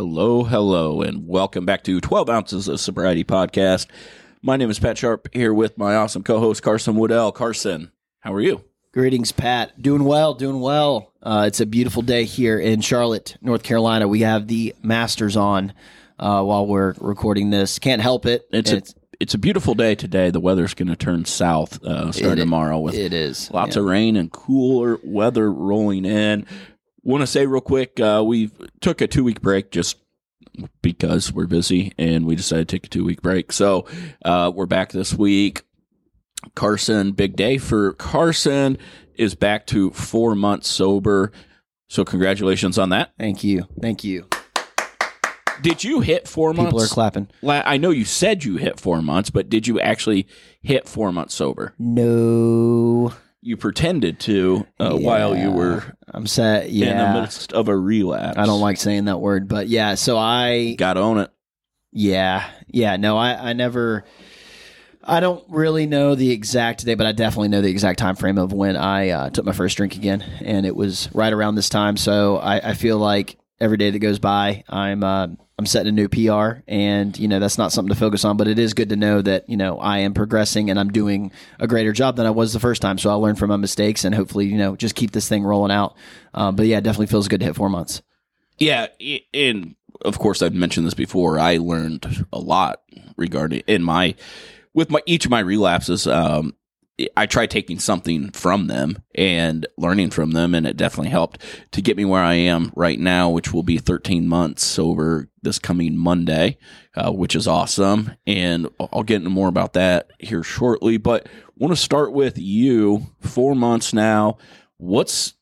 Hello, 0.00 0.44
hello, 0.44 1.02
and 1.02 1.28
welcome 1.28 1.66
back 1.66 1.84
to 1.84 2.00
12 2.00 2.30
Ounces 2.30 2.68
of 2.68 2.80
Sobriety 2.80 3.22
Podcast. 3.22 3.86
My 4.40 4.56
name 4.56 4.70
is 4.70 4.78
Pat 4.78 4.96
Sharp 4.96 5.28
here 5.34 5.52
with 5.52 5.76
my 5.76 5.94
awesome 5.94 6.22
co 6.22 6.40
host, 6.40 6.62
Carson 6.62 6.94
Woodell. 6.94 7.34
Carson, 7.34 7.92
how 8.20 8.32
are 8.32 8.40
you? 8.40 8.64
Greetings, 8.92 9.30
Pat. 9.30 9.78
Doing 9.82 10.04
well, 10.04 10.32
doing 10.32 10.62
well. 10.62 11.12
Uh, 11.22 11.44
it's 11.46 11.60
a 11.60 11.66
beautiful 11.66 12.00
day 12.00 12.24
here 12.24 12.58
in 12.58 12.80
Charlotte, 12.80 13.36
North 13.42 13.62
Carolina. 13.62 14.08
We 14.08 14.20
have 14.20 14.48
the 14.48 14.74
Masters 14.82 15.36
on 15.36 15.74
uh, 16.18 16.42
while 16.44 16.66
we're 16.66 16.94
recording 16.98 17.50
this. 17.50 17.78
Can't 17.78 18.00
help 18.00 18.24
it. 18.24 18.48
It's 18.52 18.72
a, 18.72 18.82
it's 19.20 19.34
a 19.34 19.38
beautiful 19.38 19.74
day 19.74 19.94
today. 19.94 20.30
The 20.30 20.40
weather's 20.40 20.72
going 20.72 20.88
to 20.88 20.96
turn 20.96 21.26
south 21.26 21.84
uh, 21.84 22.10
starting 22.10 22.38
tomorrow 22.38 22.80
with 22.80 22.94
it 22.94 23.12
is 23.12 23.50
lots 23.50 23.76
yeah. 23.76 23.82
of 23.82 23.86
rain 23.86 24.16
and 24.16 24.32
cooler 24.32 24.98
weather 25.04 25.52
rolling 25.52 26.06
in. 26.06 26.46
Want 27.02 27.22
to 27.22 27.26
say 27.26 27.46
real 27.46 27.60
quick, 27.60 27.98
uh, 27.98 28.22
we 28.26 28.50
took 28.80 29.00
a 29.00 29.06
two 29.06 29.24
week 29.24 29.40
break 29.40 29.70
just 29.70 29.96
because 30.82 31.32
we're 31.32 31.46
busy, 31.46 31.92
and 31.98 32.26
we 32.26 32.36
decided 32.36 32.68
to 32.68 32.76
take 32.76 32.86
a 32.86 32.90
two 32.90 33.04
week 33.04 33.22
break. 33.22 33.52
So 33.52 33.86
uh, 34.24 34.52
we're 34.54 34.66
back 34.66 34.92
this 34.92 35.14
week. 35.14 35.62
Carson, 36.54 37.12
big 37.12 37.36
day 37.36 37.58
for 37.58 37.92
Carson, 37.94 38.78
is 39.14 39.34
back 39.34 39.66
to 39.68 39.90
four 39.90 40.34
months 40.34 40.68
sober. 40.68 41.32
So 41.88 42.04
congratulations 42.04 42.78
on 42.78 42.90
that. 42.90 43.12
Thank 43.18 43.44
you, 43.44 43.66
thank 43.80 44.04
you. 44.04 44.26
Did 45.62 45.84
you 45.84 46.00
hit 46.00 46.26
four 46.26 46.52
People 46.52 46.68
are 46.68 46.72
months? 46.72 46.92
clapping. 46.92 47.28
I 47.46 47.76
know 47.76 47.90
you 47.90 48.06
said 48.06 48.44
you 48.44 48.56
hit 48.56 48.80
four 48.80 49.02
months, 49.02 49.28
but 49.28 49.50
did 49.50 49.66
you 49.66 49.78
actually 49.78 50.26
hit 50.62 50.88
four 50.88 51.12
months 51.12 51.34
sober? 51.34 51.74
No, 51.78 53.12
You 53.42 53.56
pretended 53.56 54.20
to 54.20 54.66
uh, 54.78 54.96
while 54.96 55.36
you 55.36 55.50
were 55.50 55.96
I'm 56.08 56.26
sad. 56.26 56.66
in 56.66 56.96
the 56.96 57.20
midst 57.20 57.52
of 57.52 57.68
a 57.68 57.76
relapse. 57.76 58.36
I 58.36 58.44
don't 58.44 58.60
like 58.60 58.76
saying 58.76 59.06
that 59.06 59.18
word, 59.18 59.48
but 59.48 59.68
yeah. 59.68 59.94
So 59.94 60.18
I 60.18 60.74
Got 60.74 60.94
to 60.94 61.00
own 61.00 61.18
it. 61.18 61.30
Yeah, 61.92 62.48
yeah. 62.68 62.96
No, 62.96 63.16
I, 63.16 63.50
I 63.50 63.52
never. 63.54 64.04
I 65.02 65.20
don't 65.20 65.42
really 65.48 65.86
know 65.86 66.14
the 66.14 66.30
exact 66.30 66.84
day, 66.84 66.94
but 66.94 67.06
I 67.06 67.12
definitely 67.12 67.48
know 67.48 67.62
the 67.62 67.70
exact 67.70 67.98
time 67.98 68.16
frame 68.16 68.36
of 68.36 68.52
when 68.52 68.76
I 68.76 69.08
uh, 69.08 69.30
took 69.30 69.46
my 69.46 69.52
first 69.52 69.76
drink 69.78 69.96
again, 69.96 70.20
and 70.20 70.66
it 70.66 70.76
was 70.76 71.08
right 71.14 71.32
around 71.32 71.54
this 71.54 71.70
time. 71.70 71.96
So 71.96 72.36
I, 72.36 72.70
I 72.70 72.74
feel 72.74 72.98
like 72.98 73.38
every 73.58 73.78
day 73.78 73.90
that 73.90 73.98
goes 73.98 74.18
by, 74.18 74.64
I'm 74.68 75.02
uh, 75.02 75.28
I'm 75.60 75.66
setting 75.66 75.90
a 75.90 75.92
new 75.92 76.08
PR, 76.08 76.62
and 76.66 77.18
you 77.18 77.28
know 77.28 77.38
that's 77.38 77.58
not 77.58 77.70
something 77.70 77.92
to 77.92 78.00
focus 78.00 78.24
on, 78.24 78.38
but 78.38 78.48
it 78.48 78.58
is 78.58 78.72
good 78.72 78.88
to 78.88 78.96
know 78.96 79.20
that 79.20 79.46
you 79.46 79.58
know 79.58 79.78
I 79.78 79.98
am 79.98 80.14
progressing 80.14 80.70
and 80.70 80.80
I'm 80.80 80.90
doing 80.90 81.32
a 81.58 81.66
greater 81.66 81.92
job 81.92 82.16
than 82.16 82.24
I 82.24 82.30
was 82.30 82.54
the 82.54 82.60
first 82.60 82.80
time. 82.80 82.96
So 82.96 83.10
I'll 83.10 83.20
learn 83.20 83.36
from 83.36 83.50
my 83.50 83.56
mistakes 83.56 84.06
and 84.06 84.14
hopefully 84.14 84.46
you 84.46 84.56
know 84.56 84.74
just 84.74 84.94
keep 84.94 85.10
this 85.10 85.28
thing 85.28 85.44
rolling 85.44 85.70
out. 85.70 85.98
Uh, 86.32 86.50
but 86.50 86.64
yeah, 86.64 86.78
it 86.78 86.84
definitely 86.84 87.08
feels 87.08 87.28
good 87.28 87.40
to 87.40 87.46
hit 87.46 87.56
four 87.56 87.68
months. 87.68 88.00
Yeah, 88.56 88.86
and 89.34 89.74
of 90.00 90.18
course 90.18 90.40
I've 90.40 90.54
mentioned 90.54 90.86
this 90.86 90.94
before. 90.94 91.38
I 91.38 91.58
learned 91.58 92.24
a 92.32 92.38
lot 92.38 92.80
regarding 93.18 93.60
in 93.66 93.82
my 93.82 94.14
with 94.72 94.90
my 94.90 95.02
each 95.04 95.26
of 95.26 95.30
my 95.30 95.40
relapses. 95.40 96.06
Um, 96.06 96.54
I 97.16 97.26
tried 97.26 97.50
taking 97.50 97.78
something 97.78 98.30
from 98.30 98.66
them 98.66 99.02
and 99.14 99.66
learning 99.76 100.10
from 100.10 100.32
them, 100.32 100.54
and 100.54 100.66
it 100.66 100.76
definitely 100.76 101.10
helped 101.10 101.42
to 101.72 101.82
get 101.82 101.96
me 101.96 102.04
where 102.04 102.22
I 102.22 102.34
am 102.34 102.72
right 102.74 102.98
now, 102.98 103.30
which 103.30 103.52
will 103.52 103.62
be 103.62 103.78
13 103.78 104.26
months 104.26 104.64
sober 104.64 105.28
this 105.42 105.58
coming 105.58 105.96
Monday, 105.96 106.58
uh, 106.94 107.10
which 107.10 107.34
is 107.34 107.46
awesome. 107.46 108.12
And 108.26 108.68
I'll 108.92 109.02
get 109.02 109.16
into 109.16 109.30
more 109.30 109.48
about 109.48 109.74
that 109.74 110.10
here 110.18 110.42
shortly. 110.42 110.96
But 110.96 111.28
want 111.56 111.72
to 111.72 111.80
start 111.80 112.12
with 112.12 112.38
you. 112.38 113.06
Four 113.20 113.54
months 113.54 113.92
now. 113.92 114.38
What's 114.76 115.34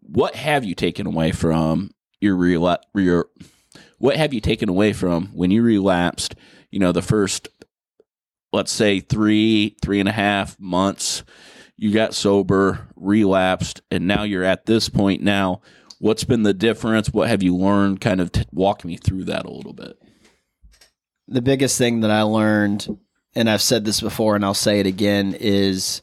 what 0.00 0.34
have 0.36 0.64
you 0.64 0.74
taken 0.74 1.06
away 1.06 1.32
from 1.32 1.90
your 2.20 2.36
relapse? 2.36 2.86
your 2.94 3.28
what 3.98 4.16
have 4.16 4.32
you 4.32 4.40
taken 4.40 4.68
away 4.68 4.92
from 4.92 5.26
when 5.28 5.50
you 5.50 5.62
relapsed 5.62 6.34
you 6.70 6.78
know 6.78 6.92
the 6.92 7.02
first 7.02 7.48
let's 8.56 8.72
say 8.72 9.00
three 9.00 9.76
three 9.82 10.00
and 10.00 10.08
a 10.08 10.12
half 10.12 10.58
months 10.58 11.22
you 11.76 11.92
got 11.92 12.14
sober 12.14 12.88
relapsed 12.96 13.82
and 13.90 14.06
now 14.06 14.22
you're 14.22 14.44
at 14.44 14.66
this 14.66 14.88
point 14.88 15.22
now 15.22 15.60
what's 15.98 16.24
been 16.24 16.42
the 16.42 16.54
difference 16.54 17.12
what 17.12 17.28
have 17.28 17.42
you 17.42 17.56
learned 17.56 18.00
kind 18.00 18.20
of 18.20 18.32
t- 18.32 18.44
walk 18.52 18.84
me 18.84 18.96
through 18.96 19.24
that 19.24 19.44
a 19.44 19.50
little 19.50 19.72
bit 19.72 19.96
the 21.28 21.42
biggest 21.42 21.78
thing 21.78 22.00
that 22.00 22.10
I 22.10 22.22
learned, 22.22 22.98
and 23.34 23.50
I've 23.50 23.62
said 23.62 23.84
this 23.84 24.00
before 24.00 24.36
and 24.36 24.44
I'll 24.44 24.54
say 24.54 24.80
it 24.80 24.86
again, 24.86 25.36
is 25.38 26.02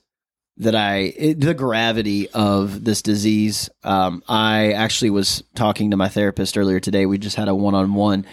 that 0.57 0.75
I, 0.75 1.13
it, 1.17 1.39
the 1.39 1.53
gravity 1.53 2.29
of 2.29 2.83
this 2.83 3.01
disease. 3.01 3.69
Um, 3.83 4.23
I 4.27 4.73
actually 4.73 5.09
was 5.09 5.43
talking 5.55 5.91
to 5.91 5.97
my 5.97 6.09
therapist 6.09 6.57
earlier 6.57 6.79
today. 6.79 7.05
We 7.05 7.17
just 7.17 7.37
had 7.37 7.47
a 7.47 7.55
one 7.55 7.73
on 7.73 7.93
one, 7.93 8.25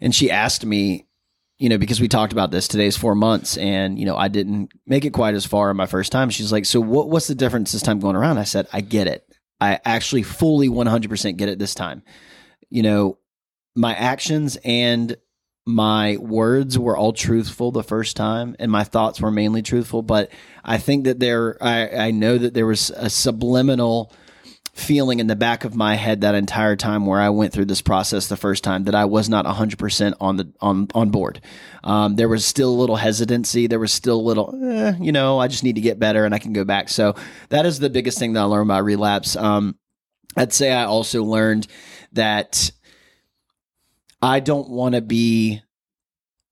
and 0.00 0.14
she 0.14 0.30
asked 0.30 0.64
me, 0.64 1.06
you 1.58 1.68
know, 1.68 1.78
because 1.78 2.00
we 2.00 2.08
talked 2.08 2.32
about 2.32 2.50
this 2.50 2.68
today's 2.68 2.96
four 2.96 3.14
months, 3.14 3.56
and 3.56 3.98
you 3.98 4.04
know, 4.04 4.16
I 4.16 4.28
didn't 4.28 4.72
make 4.86 5.04
it 5.04 5.12
quite 5.12 5.34
as 5.34 5.46
far 5.46 5.70
in 5.70 5.76
my 5.76 5.86
first 5.86 6.12
time. 6.12 6.30
She's 6.30 6.52
like, 6.52 6.66
"So 6.66 6.80
what? 6.80 7.08
What's 7.08 7.28
the 7.28 7.34
difference 7.34 7.72
this 7.72 7.82
time 7.82 8.00
going 8.00 8.16
around?" 8.16 8.38
I 8.38 8.44
said, 8.44 8.68
"I 8.72 8.80
get 8.80 9.06
it. 9.06 9.26
I 9.60 9.80
actually 9.84 10.22
fully 10.22 10.68
one 10.68 10.86
hundred 10.86 11.08
percent 11.08 11.38
get 11.38 11.48
it 11.48 11.58
this 11.58 11.74
time. 11.74 12.02
You 12.68 12.82
know, 12.82 13.18
my 13.74 13.94
actions 13.94 14.58
and 14.64 15.16
my 15.66 16.16
words 16.18 16.78
were 16.78 16.96
all 16.96 17.12
truthful 17.12 17.72
the 17.72 17.82
first 17.82 18.16
time 18.16 18.54
and 18.60 18.70
my 18.70 18.84
thoughts 18.84 19.20
were 19.20 19.32
mainly 19.32 19.62
truthful 19.62 20.00
but 20.00 20.30
i 20.64 20.78
think 20.78 21.04
that 21.04 21.18
there 21.18 21.58
i, 21.60 21.88
I 21.88 22.10
know 22.12 22.38
that 22.38 22.54
there 22.54 22.66
was 22.66 22.90
a 22.90 23.10
subliminal 23.10 24.12
feeling 24.76 25.20
in 25.20 25.26
the 25.26 25.34
back 25.34 25.64
of 25.64 25.74
my 25.74 25.94
head 25.94 26.20
that 26.20 26.34
entire 26.34 26.76
time 26.76 27.06
where 27.06 27.18
i 27.18 27.30
went 27.30 27.52
through 27.52 27.64
this 27.64 27.80
process 27.80 28.26
the 28.26 28.36
first 28.36 28.62
time 28.62 28.84
that 28.84 28.94
i 28.94 29.06
was 29.06 29.28
not 29.28 29.46
100% 29.46 30.14
on 30.20 30.36
the 30.36 30.52
on 30.60 30.86
on 30.94 31.10
board. 31.10 31.40
Um, 31.82 32.16
there 32.16 32.28
was 32.28 32.44
still 32.44 32.68
a 32.68 32.80
little 32.80 32.96
hesitancy. 32.96 33.68
There 33.68 33.78
was 33.78 33.92
still 33.92 34.20
a 34.20 34.28
little 34.28 34.54
eh, 34.62 34.92
you 35.00 35.12
know 35.12 35.38
i 35.38 35.48
just 35.48 35.64
need 35.64 35.76
to 35.76 35.80
get 35.80 35.98
better 35.98 36.24
and 36.24 36.34
i 36.34 36.38
can 36.38 36.52
go 36.52 36.64
back. 36.64 36.88
So 36.88 37.14
that 37.48 37.64
is 37.64 37.78
the 37.78 37.90
biggest 37.90 38.18
thing 38.18 38.34
that 38.34 38.40
i 38.40 38.44
learned 38.44 38.68
about 38.70 38.84
relapse. 38.84 39.34
Um, 39.34 39.76
i'd 40.36 40.52
say 40.52 40.72
i 40.72 40.84
also 40.84 41.24
learned 41.24 41.66
that 42.12 42.70
I 44.22 44.40
don't 44.40 44.70
want 44.70 44.94
to 44.94 45.02
be 45.02 45.62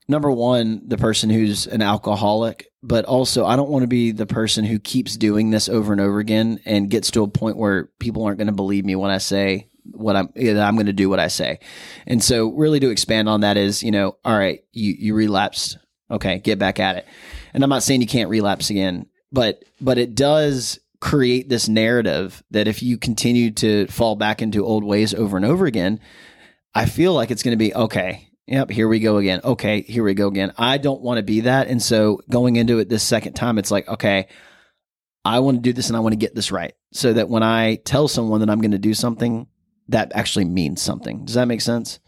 number 0.08 0.30
one, 0.30 0.82
the 0.86 0.98
person 0.98 1.30
who's 1.30 1.66
an 1.66 1.82
alcoholic, 1.82 2.66
but 2.84 3.06
also 3.06 3.46
I 3.46 3.56
don't 3.56 3.70
want 3.70 3.82
to 3.82 3.88
be 3.88 4.12
the 4.12 4.26
person 4.26 4.64
who 4.64 4.78
keeps 4.78 5.16
doing 5.16 5.50
this 5.50 5.70
over 5.70 5.92
and 5.92 6.00
over 6.00 6.18
again 6.18 6.60
and 6.66 6.90
gets 6.90 7.10
to 7.12 7.22
a 7.22 7.28
point 7.28 7.56
where 7.56 7.86
people 7.98 8.24
aren't 8.24 8.36
going 8.36 8.48
to 8.48 8.52
believe 8.52 8.84
me 8.84 8.94
when 8.94 9.10
I 9.10 9.18
say 9.18 9.70
what 9.90 10.16
I'm, 10.16 10.28
I'm 10.36 10.74
going 10.76 10.86
to 10.86 10.92
do 10.92 11.08
what 11.08 11.18
I 11.18 11.28
say. 11.28 11.60
And 12.06 12.22
so 12.22 12.48
really 12.48 12.80
to 12.80 12.90
expand 12.90 13.28
on 13.28 13.40
that 13.40 13.56
is, 13.56 13.82
you 13.82 13.90
know, 13.90 14.16
all 14.24 14.36
right, 14.36 14.64
you, 14.72 14.94
you 14.98 15.14
relapsed. 15.14 15.78
Okay. 16.10 16.38
Get 16.38 16.58
back 16.58 16.78
at 16.78 16.96
it. 16.96 17.06
And 17.54 17.64
I'm 17.64 17.70
not 17.70 17.82
saying 17.82 18.02
you 18.02 18.06
can't 18.06 18.28
relapse 18.28 18.68
again, 18.68 19.06
but, 19.32 19.64
but 19.80 19.96
it 19.96 20.14
does 20.14 20.78
create 21.00 21.48
this 21.48 21.68
narrative 21.68 22.42
that 22.50 22.68
if 22.68 22.82
you 22.82 22.98
continue 22.98 23.50
to 23.52 23.86
fall 23.86 24.14
back 24.14 24.42
into 24.42 24.64
old 24.64 24.84
ways 24.84 25.14
over 25.14 25.38
and 25.38 25.46
over 25.46 25.64
again, 25.64 26.00
I 26.74 26.84
feel 26.84 27.14
like 27.14 27.30
it's 27.30 27.42
going 27.42 27.52
to 27.52 27.64
be 27.64 27.74
okay. 27.74 28.28
Yep, 28.46 28.70
here 28.70 28.88
we 28.88 29.00
go 29.00 29.16
again. 29.16 29.40
Okay, 29.42 29.82
here 29.82 30.04
we 30.04 30.14
go 30.14 30.28
again. 30.28 30.52
I 30.58 30.76
don't 30.78 31.00
want 31.00 31.16
to 31.18 31.22
be 31.22 31.40
that. 31.40 31.68
And 31.68 31.82
so 31.82 32.20
going 32.28 32.56
into 32.56 32.78
it 32.78 32.88
this 32.88 33.02
second 33.02 33.32
time, 33.32 33.58
it's 33.58 33.70
like, 33.70 33.88
okay, 33.88 34.28
I 35.24 35.38
want 35.38 35.58
to 35.58 35.62
do 35.62 35.72
this 35.72 35.88
and 35.88 35.96
I 35.96 36.00
want 36.00 36.12
to 36.12 36.18
get 36.18 36.34
this 36.34 36.52
right. 36.52 36.74
So 36.92 37.14
that 37.14 37.30
when 37.30 37.42
I 37.42 37.76
tell 37.76 38.06
someone 38.06 38.40
that 38.40 38.50
I'm 38.50 38.60
going 38.60 38.72
to 38.72 38.78
do 38.78 38.92
something, 38.92 39.46
that 39.88 40.12
actually 40.14 40.44
means 40.44 40.82
something. 40.82 41.24
Does 41.24 41.34
that 41.34 41.48
make 41.48 41.62
sense? 41.62 42.00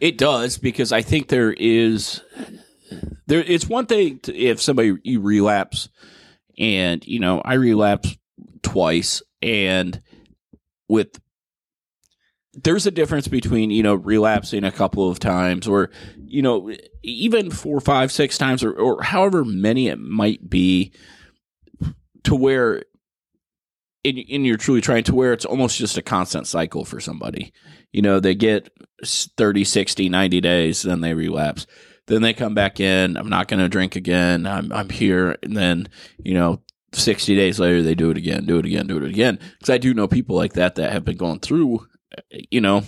It 0.00 0.18
does 0.18 0.58
because 0.58 0.92
I 0.92 1.02
think 1.02 1.28
there 1.28 1.52
is 1.52 2.22
there. 3.26 3.42
It's 3.42 3.68
one 3.68 3.86
thing 3.86 4.20
to, 4.20 4.36
if 4.36 4.62
somebody 4.62 4.96
you 5.02 5.20
relapse, 5.20 5.88
and 6.58 7.06
you 7.06 7.20
know 7.20 7.40
I 7.44 7.54
relapse 7.54 8.16
twice, 8.62 9.22
and 9.42 10.00
with 10.88 11.20
there's 12.64 12.86
a 12.86 12.90
difference 12.90 13.28
between 13.28 13.70
you 13.70 13.82
know 13.82 13.94
relapsing 13.94 14.64
a 14.64 14.72
couple 14.72 15.08
of 15.08 15.18
times 15.18 15.66
or 15.66 15.90
you 16.16 16.42
know 16.42 16.72
even 17.02 17.50
four, 17.50 17.80
five, 17.80 18.12
six 18.12 18.38
times 18.38 18.62
or, 18.62 18.72
or 18.72 19.02
however 19.02 19.44
many 19.44 19.88
it 19.88 19.98
might 19.98 20.48
be 20.48 20.92
to 22.24 22.34
where 22.34 22.84
and, 24.04 24.18
and 24.30 24.46
you're 24.46 24.56
truly 24.56 24.80
trying 24.80 25.04
to 25.04 25.14
where 25.14 25.32
it's 25.32 25.44
almost 25.44 25.78
just 25.78 25.98
a 25.98 26.02
constant 26.02 26.46
cycle 26.46 26.84
for 26.84 27.00
somebody. 27.00 27.52
You 27.92 28.02
know 28.02 28.20
they 28.20 28.34
get 28.34 28.70
30 29.04 29.64
60 29.64 30.08
90 30.08 30.40
days 30.40 30.82
then 30.82 31.00
they 31.00 31.14
relapse. 31.14 31.66
Then 32.06 32.22
they 32.22 32.32
come 32.32 32.54
back 32.54 32.80
in 32.80 33.16
i'm 33.16 33.28
not 33.28 33.48
going 33.48 33.60
to 33.60 33.68
drink 33.68 33.96
again. 33.96 34.46
I'm 34.46 34.72
i'm 34.72 34.90
here. 34.90 35.36
And 35.42 35.56
then 35.56 35.88
you 36.18 36.34
know 36.34 36.62
60 36.92 37.36
days 37.36 37.60
later 37.60 37.82
they 37.82 37.94
do 37.94 38.10
it 38.10 38.16
again 38.16 38.46
do 38.46 38.58
it 38.58 38.66
again 38.66 38.86
do 38.86 38.96
it 38.96 39.04
again. 39.04 39.38
Because 39.58 39.70
i 39.70 39.78
do 39.78 39.94
know 39.94 40.08
people 40.08 40.36
like 40.36 40.54
that 40.54 40.76
that 40.76 40.92
have 40.92 41.04
been 41.04 41.16
going 41.16 41.40
through 41.40 41.86
you 42.50 42.60
know 42.60 42.82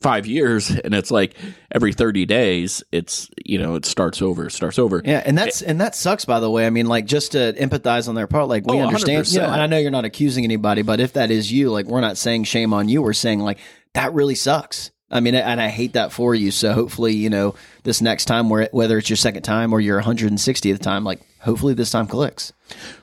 five 0.00 0.26
years 0.26 0.70
and 0.70 0.94
it's 0.94 1.10
like 1.10 1.36
every 1.72 1.92
30 1.92 2.24
days 2.24 2.82
it's 2.90 3.28
you 3.44 3.58
know 3.58 3.74
it 3.74 3.84
starts 3.84 4.22
over 4.22 4.48
starts 4.48 4.78
over 4.78 5.02
Yeah, 5.04 5.22
and 5.24 5.36
that's 5.36 5.60
and 5.60 5.80
that 5.80 5.94
sucks. 5.94 6.24
By 6.24 6.40
the 6.40 6.50
way, 6.50 6.66
I 6.66 6.70
mean, 6.70 6.86
like 6.86 7.04
just 7.04 7.32
to 7.32 7.52
empathize 7.52 8.08
on 8.08 8.14
their 8.14 8.26
part, 8.26 8.48
like 8.48 8.66
we 8.66 8.78
Oh, 8.78 8.86
understand. 8.86 9.30
You 9.30 9.40
know, 9.40 9.50
and 9.50 9.60
I 9.60 9.66
know 9.66 9.78
you're 9.78 9.90
not 9.90 10.06
accusing 10.06 10.44
anybody, 10.44 10.82
but 10.82 11.00
if 11.00 11.12
that 11.14 11.30
is 11.30 11.52
you, 11.52 11.70
like 11.70 11.86
we're 11.86 12.00
not 12.00 12.16
saying 12.16 12.44
shame 12.44 12.72
on 12.72 12.88
you. 12.88 13.02
We're 13.02 13.12
saying 13.12 13.40
like 13.40 13.58
that 13.92 14.14
really 14.14 14.34
sucks. 14.34 14.90
I 15.10 15.20
mean, 15.20 15.34
and 15.34 15.60
I 15.60 15.68
hate 15.68 15.94
that 15.94 16.12
for 16.12 16.34
you. 16.36 16.50
So 16.52 16.72
hopefully, 16.72 17.14
you 17.14 17.28
know, 17.30 17.56
this 17.82 18.00
next 18.00 18.26
time, 18.26 18.48
where 18.48 18.68
whether 18.72 18.96
it's 18.96 19.10
your 19.10 19.16
second 19.16 19.42
time 19.42 19.72
or 19.72 19.80
your 19.80 20.00
160th 20.00 20.78
time, 20.78 21.04
like 21.04 21.20
hopefully 21.40 21.74
this 21.74 21.90
time 21.90 22.06
clicks. 22.06 22.52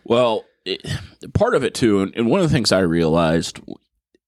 Well, 0.06 0.46
it, 0.66 0.82
part 1.34 1.54
of 1.54 1.64
it 1.64 1.74
too, 1.74 2.02
and, 2.16 2.28
one 2.28 2.40
of 2.40 2.50
the 2.50 2.54
things 2.54 2.72
I 2.72 2.80
realized, 2.80 3.60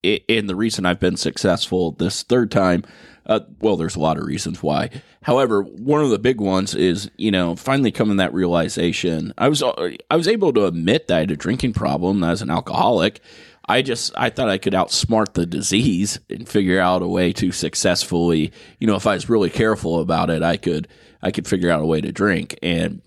and 0.03 0.49
the 0.49 0.55
reason 0.55 0.85
I've 0.85 0.99
been 0.99 1.17
successful 1.17 1.91
this 1.91 2.23
third 2.23 2.51
time, 2.51 2.83
uh, 3.25 3.41
well, 3.59 3.77
there's 3.77 3.95
a 3.95 3.99
lot 3.99 4.17
of 4.17 4.25
reasons 4.25 4.63
why. 4.63 4.89
However, 5.23 5.61
one 5.61 6.01
of 6.01 6.09
the 6.09 6.19
big 6.19 6.39
ones 6.39 6.73
is 6.73 7.11
you 7.17 7.31
know 7.31 7.55
finally 7.55 7.91
coming 7.91 8.17
to 8.17 8.23
that 8.23 8.33
realization. 8.33 9.33
I 9.37 9.49
was 9.49 9.61
I 9.61 10.15
was 10.15 10.27
able 10.27 10.53
to 10.53 10.65
admit 10.65 11.07
that 11.07 11.17
I 11.17 11.19
had 11.21 11.31
a 11.31 11.35
drinking 11.35 11.73
problem 11.73 12.23
as 12.23 12.41
an 12.41 12.49
alcoholic. 12.49 13.21
I 13.67 13.83
just 13.83 14.11
I 14.17 14.31
thought 14.31 14.49
I 14.49 14.57
could 14.57 14.73
outsmart 14.73 15.33
the 15.33 15.45
disease 15.45 16.19
and 16.29 16.49
figure 16.49 16.79
out 16.79 17.03
a 17.03 17.07
way 17.07 17.31
to 17.33 17.51
successfully, 17.51 18.51
you 18.79 18.87
know, 18.87 18.95
if 18.95 19.05
I 19.05 19.13
was 19.13 19.29
really 19.29 19.51
careful 19.51 19.99
about 19.99 20.31
it, 20.31 20.41
I 20.41 20.57
could 20.57 20.87
I 21.21 21.31
could 21.31 21.47
figure 21.47 21.69
out 21.69 21.81
a 21.81 21.85
way 21.85 22.01
to 22.01 22.11
drink. 22.11 22.57
And 22.63 23.01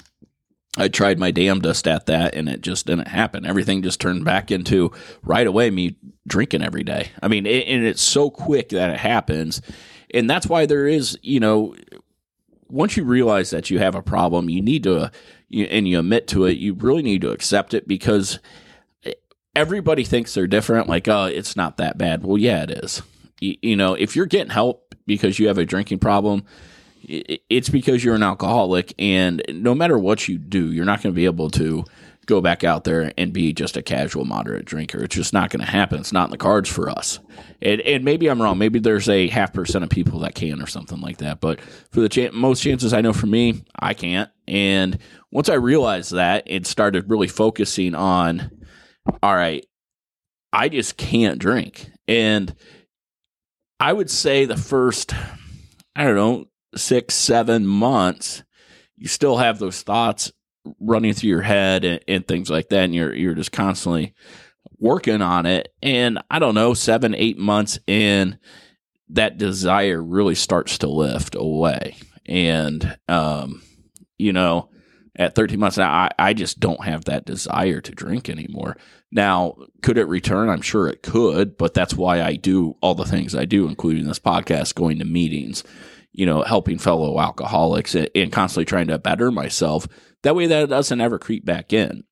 I 0.78 0.88
tried 0.88 1.18
my 1.18 1.30
damnedest 1.30 1.86
at 1.86 2.06
that 2.06 2.34
and 2.34 2.48
it 2.48 2.62
just 2.62 2.86
didn't 2.86 3.08
happen. 3.08 3.44
Everything 3.44 3.82
just 3.82 4.00
turned 4.00 4.24
back 4.24 4.50
into 4.50 4.90
right 5.22 5.46
away 5.46 5.70
me 5.70 5.96
drinking 6.26 6.62
every 6.62 6.82
day. 6.82 7.10
I 7.22 7.28
mean, 7.28 7.44
it, 7.44 7.66
and 7.68 7.84
it's 7.84 8.02
so 8.02 8.30
quick 8.30 8.70
that 8.70 8.90
it 8.90 8.98
happens. 8.98 9.60
And 10.14 10.30
that's 10.30 10.46
why 10.46 10.64
there 10.66 10.86
is, 10.86 11.18
you 11.22 11.40
know, 11.40 11.74
once 12.68 12.96
you 12.96 13.04
realize 13.04 13.50
that 13.50 13.68
you 13.68 13.78
have 13.80 13.94
a 13.94 14.02
problem, 14.02 14.48
you 14.48 14.62
need 14.62 14.84
to, 14.84 15.10
you, 15.48 15.64
and 15.64 15.86
you 15.86 15.98
admit 15.98 16.26
to 16.28 16.46
it, 16.46 16.56
you 16.56 16.72
really 16.72 17.02
need 17.02 17.20
to 17.20 17.32
accept 17.32 17.74
it 17.74 17.86
because 17.86 18.38
everybody 19.54 20.04
thinks 20.04 20.32
they're 20.32 20.46
different. 20.46 20.88
Like, 20.88 21.06
oh, 21.06 21.24
it's 21.26 21.54
not 21.54 21.76
that 21.76 21.98
bad. 21.98 22.24
Well, 22.24 22.38
yeah, 22.38 22.62
it 22.62 22.70
is. 22.70 23.02
You, 23.40 23.56
you 23.60 23.76
know, 23.76 23.92
if 23.94 24.16
you're 24.16 24.24
getting 24.24 24.50
help 24.50 24.94
because 25.06 25.38
you 25.38 25.48
have 25.48 25.58
a 25.58 25.66
drinking 25.66 25.98
problem, 25.98 26.44
it's 27.04 27.68
because 27.68 28.04
you're 28.04 28.14
an 28.14 28.22
alcoholic. 28.22 28.94
And 28.98 29.42
no 29.48 29.74
matter 29.74 29.98
what 29.98 30.28
you 30.28 30.38
do, 30.38 30.72
you're 30.72 30.84
not 30.84 31.02
going 31.02 31.12
to 31.12 31.16
be 31.16 31.24
able 31.24 31.50
to 31.50 31.84
go 32.26 32.40
back 32.40 32.62
out 32.62 32.84
there 32.84 33.12
and 33.18 33.32
be 33.32 33.52
just 33.52 33.76
a 33.76 33.82
casual, 33.82 34.24
moderate 34.24 34.64
drinker. 34.64 35.02
It's 35.02 35.14
just 35.14 35.32
not 35.32 35.50
going 35.50 35.64
to 35.64 35.70
happen. 35.70 35.98
It's 35.98 36.12
not 36.12 36.26
in 36.26 36.30
the 36.30 36.36
cards 36.36 36.68
for 36.68 36.88
us. 36.88 37.18
And, 37.60 37.80
and 37.80 38.04
maybe 38.04 38.28
I'm 38.28 38.40
wrong. 38.40 38.58
Maybe 38.58 38.78
there's 38.78 39.08
a 39.08 39.28
half 39.28 39.52
percent 39.52 39.82
of 39.82 39.90
people 39.90 40.20
that 40.20 40.34
can 40.34 40.62
or 40.62 40.66
something 40.66 41.00
like 41.00 41.18
that. 41.18 41.40
But 41.40 41.60
for 41.60 42.00
the 42.00 42.08
chan 42.08 42.34
most 42.34 42.62
chances 42.62 42.92
I 42.92 43.00
know 43.00 43.12
for 43.12 43.26
me, 43.26 43.64
I 43.76 43.94
can't. 43.94 44.30
And 44.46 44.98
once 45.32 45.48
I 45.48 45.54
realized 45.54 46.12
that 46.12 46.44
and 46.48 46.66
started 46.66 47.10
really 47.10 47.28
focusing 47.28 47.94
on, 47.94 48.50
all 49.22 49.34
right, 49.34 49.66
I 50.52 50.68
just 50.68 50.96
can't 50.96 51.38
drink. 51.38 51.90
And 52.06 52.54
I 53.80 53.92
would 53.92 54.10
say 54.10 54.44
the 54.44 54.56
first, 54.56 55.12
I 55.96 56.04
don't 56.04 56.14
know, 56.14 56.44
six, 56.74 57.14
seven 57.14 57.66
months, 57.66 58.42
you 58.96 59.08
still 59.08 59.36
have 59.36 59.58
those 59.58 59.82
thoughts 59.82 60.32
running 60.80 61.12
through 61.12 61.30
your 61.30 61.42
head 61.42 61.84
and, 61.84 62.00
and 62.06 62.26
things 62.26 62.48
like 62.50 62.68
that. 62.68 62.84
And 62.84 62.94
you're, 62.94 63.14
you're 63.14 63.34
just 63.34 63.52
constantly 63.52 64.14
working 64.78 65.22
on 65.22 65.46
it. 65.46 65.74
And 65.82 66.18
I 66.30 66.38
don't 66.38 66.54
know, 66.54 66.74
seven, 66.74 67.14
eight 67.14 67.38
months 67.38 67.78
in, 67.86 68.38
that 69.10 69.38
desire 69.38 70.02
really 70.02 70.34
starts 70.34 70.78
to 70.78 70.88
lift 70.88 71.34
away. 71.34 71.96
And, 72.26 72.98
um, 73.08 73.62
you 74.18 74.32
know, 74.32 74.70
at 75.16 75.34
13 75.34 75.58
months 75.58 75.76
now, 75.76 75.90
I, 75.90 76.10
I 76.18 76.32
just 76.32 76.58
don't 76.58 76.84
have 76.84 77.04
that 77.04 77.26
desire 77.26 77.80
to 77.80 77.92
drink 77.92 78.28
anymore. 78.28 78.76
Now, 79.10 79.56
could 79.82 79.98
it 79.98 80.08
return? 80.08 80.48
I'm 80.48 80.62
sure 80.62 80.88
it 80.88 81.02
could, 81.02 81.58
but 81.58 81.74
that's 81.74 81.94
why 81.94 82.22
I 82.22 82.36
do 82.36 82.76
all 82.80 82.94
the 82.94 83.04
things 83.04 83.34
I 83.34 83.44
do, 83.44 83.68
including 83.68 84.06
this 84.06 84.18
podcast, 84.18 84.74
going 84.74 84.98
to 85.00 85.04
meetings, 85.04 85.62
you 86.12 86.26
know, 86.26 86.42
helping 86.42 86.78
fellow 86.78 87.18
alcoholics 87.18 87.94
and, 87.94 88.32
constantly 88.32 88.64
trying 88.64 88.88
to 88.88 88.98
better 88.98 89.30
myself. 89.30 89.86
That 90.22 90.36
way 90.36 90.46
that 90.46 90.68
doesn't 90.68 91.00
ever 91.00 91.18
creep 91.18 91.44
back 91.44 91.72
in. 91.72 92.04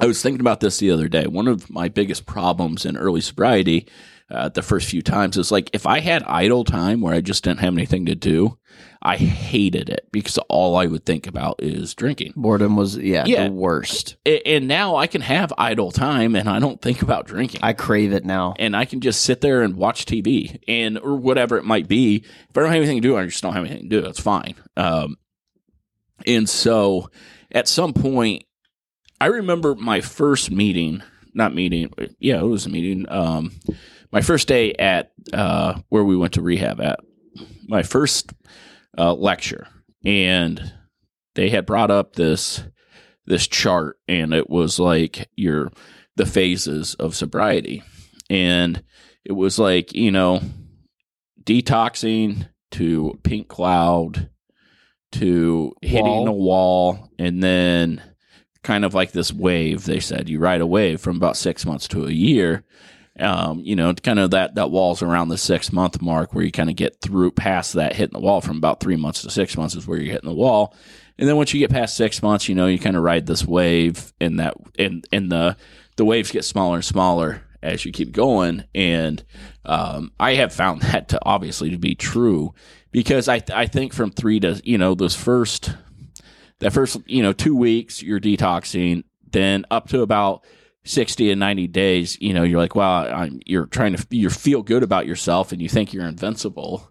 I 0.00 0.06
was 0.06 0.22
thinking 0.22 0.40
about 0.40 0.60
this 0.60 0.78
the 0.78 0.90
other 0.90 1.08
day. 1.08 1.26
One 1.26 1.48
of 1.48 1.68
my 1.70 1.88
biggest 1.88 2.26
problems 2.26 2.86
in 2.86 2.96
early 2.96 3.20
sobriety, 3.20 3.88
uh, 4.30 4.48
the 4.48 4.62
first 4.62 4.88
few 4.88 5.02
times, 5.02 5.36
is 5.36 5.50
like 5.50 5.70
if 5.72 5.86
I 5.86 6.00
had 6.00 6.22
idle 6.24 6.64
time 6.64 7.00
where 7.00 7.14
I 7.14 7.20
just 7.20 7.44
didn't 7.44 7.60
have 7.60 7.74
anything 7.74 8.06
to 8.06 8.14
do, 8.14 8.58
I 9.02 9.16
hated 9.16 9.88
it 9.88 10.08
because 10.12 10.36
all 10.50 10.76
I 10.76 10.84
would 10.86 11.06
think 11.06 11.26
about 11.26 11.62
is 11.62 11.94
drinking. 11.94 12.34
Boredom 12.36 12.76
was 12.76 12.98
yeah, 12.98 13.24
Yeah. 13.26 13.44
the 13.44 13.52
worst. 13.52 14.16
And 14.26 14.68
now 14.68 14.96
I 14.96 15.06
can 15.06 15.22
have 15.22 15.54
idle 15.56 15.90
time 15.90 16.36
and 16.36 16.48
I 16.50 16.58
don't 16.58 16.82
think 16.82 17.00
about 17.00 17.26
drinking. 17.26 17.60
I 17.62 17.72
crave 17.72 18.12
it 18.12 18.26
now. 18.26 18.54
and 18.58 18.76
I 18.76 18.84
can 18.84 19.00
just 19.00 19.22
sit 19.22 19.40
there 19.40 19.62
and 19.62 19.76
watch 19.76 20.04
TV 20.04 20.58
and 20.68 20.98
or 20.98 21.16
whatever 21.16 21.56
it 21.56 21.64
might 21.64 21.88
be. 21.88 22.16
If 22.50 22.58
I 22.58 22.60
don't 22.60 22.68
have 22.70 22.76
anything 22.76 23.00
to 23.00 23.08
do, 23.08 23.16
I 23.16 23.24
just 23.24 23.42
don't 23.42 23.54
have 23.54 23.64
anything 23.64 23.88
to 23.88 23.96
do. 23.96 24.02
That's 24.02 24.20
fine. 24.20 24.54
Um, 24.76 25.16
and 26.26 26.46
so 26.48 27.10
at 27.50 27.68
some 27.68 27.94
point, 27.94 28.44
I 29.18 29.26
remember 29.26 29.74
my 29.74 30.02
first 30.02 30.50
meeting, 30.50 31.02
not 31.32 31.54
meeting, 31.54 31.90
yeah, 32.18 32.38
it 32.40 32.44
was 32.46 32.66
a 32.66 32.70
meeting. 32.70 33.06
Um, 33.10 33.52
my 34.12 34.20
first 34.20 34.46
day 34.46 34.74
at 34.74 35.12
uh, 35.32 35.78
where 35.88 36.04
we 36.04 36.16
went 36.18 36.34
to 36.34 36.42
rehab 36.42 36.80
at, 36.82 37.00
my 37.66 37.82
first 37.82 38.32
uh, 38.98 39.14
lecture, 39.14 39.66
and 40.04 40.72
they 41.34 41.50
had 41.50 41.66
brought 41.66 41.90
up 41.90 42.14
this 42.14 42.62
this 43.26 43.46
chart, 43.46 43.98
and 44.08 44.32
it 44.34 44.50
was 44.50 44.78
like 44.78 45.28
your 45.36 45.70
the 46.16 46.26
phases 46.26 46.94
of 46.94 47.14
sobriety, 47.14 47.82
and 48.28 48.82
it 49.24 49.32
was 49.32 49.58
like 49.58 49.94
you 49.94 50.10
know 50.10 50.40
detoxing 51.42 52.48
to 52.72 53.18
pink 53.22 53.48
cloud 53.48 54.30
to 55.12 55.72
hitting 55.82 56.04
Wall. 56.04 56.28
a 56.28 56.32
wall 56.32 57.10
and 57.18 57.42
then 57.42 58.00
kind 58.62 58.84
of 58.84 58.94
like 58.94 59.12
this 59.12 59.32
wave 59.32 59.84
they 59.84 60.00
said. 60.00 60.28
You 60.28 60.38
ride 60.38 60.60
a 60.60 60.66
wave 60.66 61.00
from 61.00 61.16
about 61.16 61.36
six 61.36 61.66
months 61.66 61.88
to 61.88 62.06
a 62.06 62.12
year 62.12 62.64
um, 63.20 63.60
you 63.60 63.76
know 63.76 63.92
kind 63.94 64.18
of 64.18 64.30
that 64.30 64.54
that 64.54 64.70
wall's 64.70 65.02
around 65.02 65.28
the 65.28 65.38
six 65.38 65.72
month 65.72 66.00
mark 66.00 66.34
where 66.34 66.44
you 66.44 66.52
kind 66.52 66.70
of 66.70 66.76
get 66.76 67.00
through 67.00 67.30
past 67.32 67.74
that 67.74 67.94
hitting 67.94 68.18
the 68.18 68.24
wall 68.24 68.40
from 68.40 68.56
about 68.56 68.80
three 68.80 68.96
months 68.96 69.22
to 69.22 69.30
six 69.30 69.56
months 69.56 69.74
is 69.74 69.86
where 69.86 69.98
you're 69.98 70.12
hitting 70.12 70.28
the 70.28 70.34
wall. 70.34 70.74
And 71.18 71.28
then 71.28 71.36
once 71.36 71.52
you 71.52 71.60
get 71.60 71.70
past 71.70 71.96
six 71.96 72.22
months 72.22 72.48
you 72.48 72.54
know 72.54 72.66
you 72.66 72.78
kind 72.78 72.96
of 72.96 73.02
ride 73.02 73.26
this 73.26 73.44
wave 73.44 74.12
and 74.20 74.40
that 74.40 74.54
and 74.78 75.06
and 75.12 75.30
the 75.30 75.56
the 75.96 76.04
waves 76.04 76.30
get 76.30 76.44
smaller 76.44 76.76
and 76.76 76.84
smaller 76.84 77.42
as 77.62 77.84
you 77.84 77.92
keep 77.92 78.12
going. 78.12 78.64
And 78.74 79.22
um, 79.64 80.12
i 80.18 80.34
have 80.34 80.52
found 80.52 80.82
that 80.82 81.08
to 81.10 81.18
obviously 81.22 81.70
to 81.70 81.78
be 81.78 81.94
true 81.94 82.54
because 82.92 83.28
i 83.28 83.42
i 83.54 83.66
think 83.66 83.92
from 83.92 84.10
three 84.10 84.40
to 84.40 84.60
you 84.64 84.78
know 84.78 84.94
those 84.94 85.14
first 85.14 85.74
that 86.60 86.72
first 86.72 86.96
you 87.06 87.22
know 87.22 87.32
two 87.32 87.56
weeks 87.56 88.02
you're 88.02 88.20
detoxing. 88.20 89.04
Then 89.32 89.64
up 89.70 89.88
to 89.88 90.02
about 90.02 90.44
60 90.84 91.30
and 91.30 91.40
90 91.40 91.66
days 91.68 92.16
you 92.20 92.32
know 92.32 92.42
you're 92.42 92.60
like 92.60 92.74
wow 92.74 93.04
I'm, 93.04 93.40
you're 93.44 93.66
trying 93.66 93.94
to 93.94 94.06
you 94.10 94.30
feel 94.30 94.62
good 94.62 94.82
about 94.82 95.06
yourself 95.06 95.52
and 95.52 95.60
you 95.60 95.68
think 95.68 95.92
you're 95.92 96.06
invincible 96.06 96.90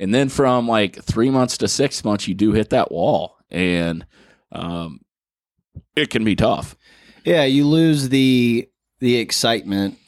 and 0.00 0.12
then 0.12 0.28
from 0.28 0.66
like 0.66 1.02
three 1.02 1.30
months 1.30 1.58
to 1.58 1.68
six 1.68 2.04
months 2.04 2.26
you 2.26 2.34
do 2.34 2.52
hit 2.52 2.70
that 2.70 2.90
wall 2.90 3.36
and 3.50 4.04
um, 4.52 5.00
it 5.94 6.10
can 6.10 6.24
be 6.24 6.34
tough 6.36 6.76
Yeah, 7.24 7.44
you 7.44 7.66
lose 7.66 8.10
the 8.10 8.68
the 9.00 9.16
excitement 9.16 9.98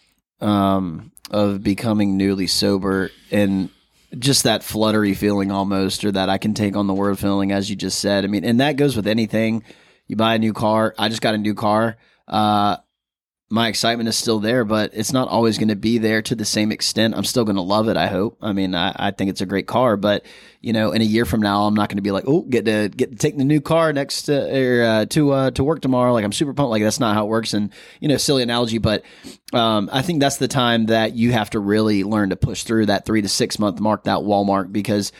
um, 0.40 1.12
of 1.30 1.62
becoming 1.62 2.16
newly 2.16 2.46
sober 2.46 3.10
and 3.30 3.70
just 4.18 4.44
that 4.44 4.62
fluttery 4.62 5.14
feeling 5.14 5.50
almost, 5.50 6.04
or 6.04 6.12
that 6.12 6.28
I 6.28 6.38
can 6.38 6.54
take 6.54 6.76
on 6.76 6.86
the 6.86 6.94
world 6.94 7.18
feeling, 7.18 7.52
as 7.52 7.68
you 7.68 7.76
just 7.76 7.98
said. 7.98 8.24
I 8.24 8.28
mean, 8.28 8.44
and 8.44 8.60
that 8.60 8.76
goes 8.76 8.96
with 8.96 9.06
anything. 9.06 9.64
You 10.06 10.16
buy 10.16 10.34
a 10.34 10.38
new 10.38 10.52
car. 10.52 10.94
I 10.98 11.08
just 11.08 11.22
got 11.22 11.34
a 11.34 11.38
new 11.38 11.54
car. 11.54 11.96
Uh, 12.28 12.76
my 13.48 13.68
excitement 13.68 14.08
is 14.08 14.16
still 14.16 14.40
there, 14.40 14.64
but 14.64 14.90
it's 14.92 15.12
not 15.12 15.28
always 15.28 15.56
going 15.56 15.68
to 15.68 15.76
be 15.76 15.98
there 15.98 16.20
to 16.20 16.34
the 16.34 16.44
same 16.44 16.72
extent. 16.72 17.14
I'm 17.14 17.24
still 17.24 17.44
going 17.44 17.56
to 17.56 17.62
love 17.62 17.88
it. 17.88 17.96
I 17.96 18.08
hope. 18.08 18.38
I 18.42 18.52
mean, 18.52 18.74
I, 18.74 18.92
I 18.96 19.10
think 19.12 19.30
it's 19.30 19.40
a 19.40 19.46
great 19.46 19.68
car, 19.68 19.96
but 19.96 20.26
you 20.60 20.72
know, 20.72 20.90
in 20.90 21.00
a 21.00 21.04
year 21.04 21.24
from 21.24 21.42
now, 21.42 21.62
I'm 21.62 21.74
not 21.74 21.88
going 21.88 21.98
to 21.98 22.02
be 22.02 22.10
like, 22.10 22.24
oh, 22.26 22.42
get 22.42 22.64
to 22.64 22.88
get 22.88 23.12
to 23.12 23.16
take 23.16 23.38
the 23.38 23.44
new 23.44 23.60
car 23.60 23.92
next 23.92 24.22
to 24.22 24.34
or, 24.34 24.82
uh, 24.82 25.06
to 25.06 25.30
uh, 25.30 25.50
to 25.52 25.62
work 25.62 25.80
tomorrow. 25.80 26.12
Like 26.12 26.24
I'm 26.24 26.32
super 26.32 26.54
pumped. 26.54 26.70
Like 26.70 26.82
that's 26.82 26.98
not 26.98 27.14
how 27.14 27.26
it 27.26 27.28
works. 27.28 27.54
And 27.54 27.72
you 28.00 28.08
know, 28.08 28.16
silly 28.16 28.42
analogy, 28.42 28.78
but 28.78 29.04
um, 29.52 29.88
I 29.92 30.02
think 30.02 30.18
that's 30.18 30.38
the 30.38 30.48
time 30.48 30.86
that 30.86 31.14
you 31.14 31.30
have 31.30 31.50
to 31.50 31.60
really 31.60 32.02
learn 32.02 32.30
to 32.30 32.36
push 32.36 32.64
through 32.64 32.86
that 32.86 33.06
three 33.06 33.22
to 33.22 33.28
six 33.28 33.60
month 33.60 33.78
mark, 33.78 34.04
that 34.04 34.24
wall 34.24 34.44
mark, 34.44 34.72
because 34.72 35.12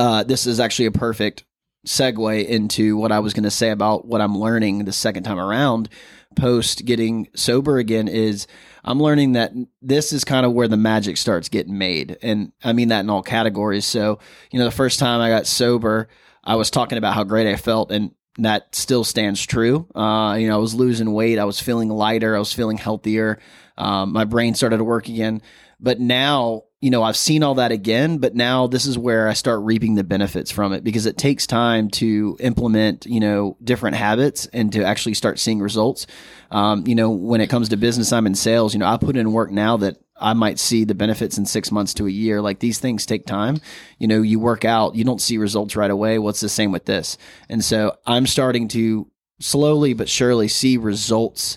uh, 0.00 0.24
this 0.24 0.48
is 0.48 0.58
actually 0.58 0.86
a 0.86 0.92
perfect 0.92 1.44
segue 1.86 2.46
into 2.46 2.96
what 2.96 3.12
I 3.12 3.20
was 3.20 3.34
going 3.34 3.44
to 3.44 3.50
say 3.50 3.70
about 3.70 4.06
what 4.06 4.20
I'm 4.20 4.36
learning 4.36 4.84
the 4.84 4.92
second 4.92 5.22
time 5.24 5.38
around 5.38 5.88
post 6.34 6.84
getting 6.84 7.28
sober 7.34 7.78
again 7.78 8.08
is 8.08 8.46
I'm 8.84 9.00
learning 9.00 9.32
that 9.32 9.52
this 9.80 10.12
is 10.12 10.24
kind 10.24 10.44
of 10.44 10.52
where 10.52 10.68
the 10.68 10.76
magic 10.76 11.16
starts 11.16 11.48
getting 11.48 11.78
made. 11.78 12.18
And 12.22 12.52
I 12.62 12.72
mean 12.72 12.88
that 12.88 13.00
in 13.00 13.10
all 13.10 13.22
categories. 13.22 13.84
So, 13.84 14.18
you 14.50 14.58
know, 14.58 14.64
the 14.64 14.70
first 14.70 14.98
time 14.98 15.20
I 15.20 15.28
got 15.28 15.46
sober, 15.46 16.08
I 16.42 16.56
was 16.56 16.70
talking 16.70 16.98
about 16.98 17.14
how 17.14 17.24
great 17.24 17.46
I 17.46 17.56
felt 17.56 17.90
and 17.90 18.12
that 18.38 18.74
still 18.74 19.04
stands 19.04 19.44
true. 19.44 19.86
Uh, 19.94 20.36
you 20.38 20.48
know, 20.48 20.54
I 20.54 20.58
was 20.58 20.74
losing 20.74 21.12
weight. 21.12 21.38
I 21.38 21.44
was 21.44 21.60
feeling 21.60 21.88
lighter. 21.88 22.34
I 22.34 22.38
was 22.38 22.52
feeling 22.52 22.76
healthier. 22.76 23.38
Um, 23.78 24.12
my 24.12 24.24
brain 24.24 24.54
started 24.54 24.78
to 24.78 24.84
work 24.84 25.08
again. 25.08 25.40
But 25.80 26.00
now, 26.00 26.64
you 26.84 26.90
know, 26.90 27.02
I've 27.02 27.16
seen 27.16 27.42
all 27.42 27.54
that 27.54 27.72
again, 27.72 28.18
but 28.18 28.34
now 28.34 28.66
this 28.66 28.84
is 28.84 28.98
where 28.98 29.26
I 29.26 29.32
start 29.32 29.62
reaping 29.62 29.94
the 29.94 30.04
benefits 30.04 30.50
from 30.50 30.74
it 30.74 30.84
because 30.84 31.06
it 31.06 31.16
takes 31.16 31.46
time 31.46 31.88
to 31.92 32.36
implement, 32.40 33.06
you 33.06 33.20
know, 33.20 33.56
different 33.64 33.96
habits 33.96 34.44
and 34.52 34.70
to 34.74 34.84
actually 34.84 35.14
start 35.14 35.38
seeing 35.38 35.60
results. 35.60 36.06
Um, 36.50 36.86
you 36.86 36.94
know, 36.94 37.08
when 37.08 37.40
it 37.40 37.48
comes 37.48 37.70
to 37.70 37.78
business, 37.78 38.12
I'm 38.12 38.26
in 38.26 38.34
sales, 38.34 38.74
you 38.74 38.80
know, 38.80 38.86
I 38.86 38.98
put 38.98 39.16
in 39.16 39.32
work 39.32 39.50
now 39.50 39.78
that 39.78 39.96
I 40.20 40.34
might 40.34 40.58
see 40.58 40.84
the 40.84 40.94
benefits 40.94 41.38
in 41.38 41.46
six 41.46 41.72
months 41.72 41.94
to 41.94 42.06
a 42.06 42.10
year. 42.10 42.42
Like 42.42 42.58
these 42.58 42.78
things 42.78 43.06
take 43.06 43.24
time. 43.24 43.62
You 43.98 44.06
know, 44.06 44.20
you 44.20 44.38
work 44.38 44.66
out, 44.66 44.94
you 44.94 45.04
don't 45.04 45.22
see 45.22 45.38
results 45.38 45.76
right 45.76 45.90
away. 45.90 46.18
What's 46.18 46.40
the 46.40 46.50
same 46.50 46.70
with 46.70 46.84
this? 46.84 47.16
And 47.48 47.64
so 47.64 47.96
I'm 48.04 48.26
starting 48.26 48.68
to 48.68 49.10
slowly 49.40 49.94
but 49.94 50.10
surely 50.10 50.48
see 50.48 50.76
results 50.76 51.56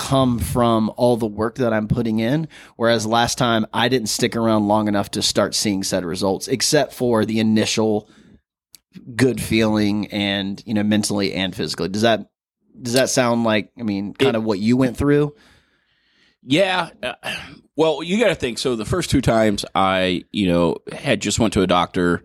come 0.00 0.38
from 0.38 0.90
all 0.96 1.18
the 1.18 1.26
work 1.26 1.56
that 1.56 1.74
I'm 1.74 1.86
putting 1.86 2.20
in. 2.20 2.48
Whereas 2.76 3.04
last 3.04 3.36
time 3.36 3.66
I 3.74 3.88
didn't 3.88 4.08
stick 4.08 4.34
around 4.34 4.66
long 4.66 4.88
enough 4.88 5.10
to 5.10 5.22
start 5.22 5.54
seeing 5.54 5.82
said 5.82 6.06
results, 6.06 6.48
except 6.48 6.94
for 6.94 7.26
the 7.26 7.38
initial 7.38 8.08
good 9.14 9.42
feeling 9.42 10.06
and, 10.06 10.62
you 10.64 10.72
know, 10.72 10.82
mentally 10.82 11.34
and 11.34 11.54
physically. 11.54 11.90
Does 11.90 12.02
that, 12.02 12.30
does 12.80 12.94
that 12.94 13.10
sound 13.10 13.44
like, 13.44 13.70
I 13.78 13.82
mean, 13.82 14.14
kind 14.14 14.36
of 14.36 14.42
what 14.42 14.58
you 14.58 14.78
went 14.78 14.96
through? 14.96 15.34
Yeah. 16.42 16.88
Uh, 17.02 17.12
well, 17.76 18.02
you 18.02 18.18
got 18.18 18.28
to 18.28 18.34
think. 18.34 18.58
So 18.58 18.76
the 18.76 18.86
first 18.86 19.10
two 19.10 19.20
times 19.20 19.66
I, 19.74 20.24
you 20.32 20.46
know, 20.48 20.78
had 20.90 21.20
just 21.20 21.38
went 21.38 21.52
to 21.52 21.62
a 21.62 21.66
doctor 21.66 22.24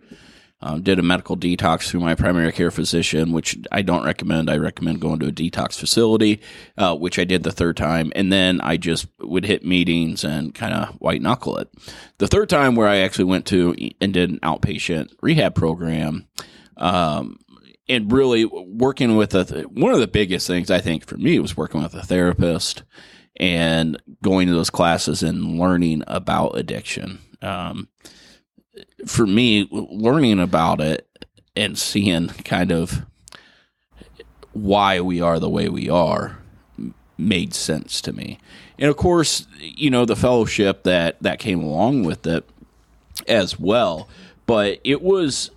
um, 0.65 0.81
did 0.81 0.97
a 0.97 1.03
medical 1.03 1.37
detox 1.37 1.87
through 1.87 1.99
my 1.99 2.15
primary 2.15 2.51
care 2.51 2.71
physician, 2.71 3.31
which 3.31 3.55
I 3.71 3.83
don't 3.83 4.03
recommend. 4.03 4.49
I 4.49 4.57
recommend 4.57 4.99
going 4.99 5.19
to 5.19 5.27
a 5.27 5.31
detox 5.31 5.77
facility, 5.79 6.41
uh, 6.75 6.95
which 6.95 7.19
I 7.19 7.23
did 7.23 7.43
the 7.43 7.51
third 7.51 7.77
time. 7.77 8.11
And 8.15 8.33
then 8.33 8.59
I 8.61 8.77
just 8.77 9.05
would 9.19 9.45
hit 9.45 9.63
meetings 9.63 10.23
and 10.23 10.55
kind 10.55 10.73
of 10.73 10.95
white 10.95 11.21
knuckle 11.21 11.57
it. 11.57 11.69
The 12.17 12.27
third 12.27 12.49
time, 12.49 12.75
where 12.75 12.87
I 12.87 12.97
actually 12.97 13.25
went 13.25 13.45
to 13.47 13.75
and 14.01 14.11
did 14.11 14.31
an 14.31 14.39
outpatient 14.39 15.11
rehab 15.21 15.53
program, 15.53 16.27
um, 16.77 17.37
and 17.87 18.11
really 18.11 18.45
working 18.45 19.15
with 19.15 19.35
a, 19.35 19.61
one 19.71 19.93
of 19.93 19.99
the 19.99 20.07
biggest 20.07 20.47
things 20.47 20.71
I 20.71 20.81
think 20.81 21.05
for 21.05 21.17
me 21.17 21.37
was 21.37 21.55
working 21.55 21.83
with 21.83 21.93
a 21.93 22.01
therapist 22.01 22.81
and 23.35 24.01
going 24.23 24.47
to 24.47 24.53
those 24.55 24.71
classes 24.71 25.21
and 25.21 25.59
learning 25.59 26.01
about 26.07 26.57
addiction. 26.57 27.19
Um, 27.43 27.87
for 29.05 29.25
me, 29.25 29.67
learning 29.71 30.39
about 30.39 30.81
it 30.81 31.07
and 31.55 31.77
seeing 31.77 32.27
kind 32.27 32.71
of 32.71 33.05
why 34.53 34.99
we 34.99 35.21
are 35.21 35.39
the 35.39 35.49
way 35.49 35.69
we 35.69 35.89
are 35.89 36.37
made 37.17 37.53
sense 37.53 38.01
to 38.01 38.13
me. 38.13 38.39
And 38.77 38.89
of 38.89 38.97
course, 38.97 39.47
you 39.59 39.89
know, 39.89 40.05
the 40.05 40.15
fellowship 40.15 40.83
that 40.83 41.21
that 41.21 41.39
came 41.39 41.63
along 41.63 42.03
with 42.03 42.25
it 42.27 42.47
as 43.27 43.59
well. 43.59 44.07
But 44.45 44.79
it 44.83 45.01
was 45.01 45.51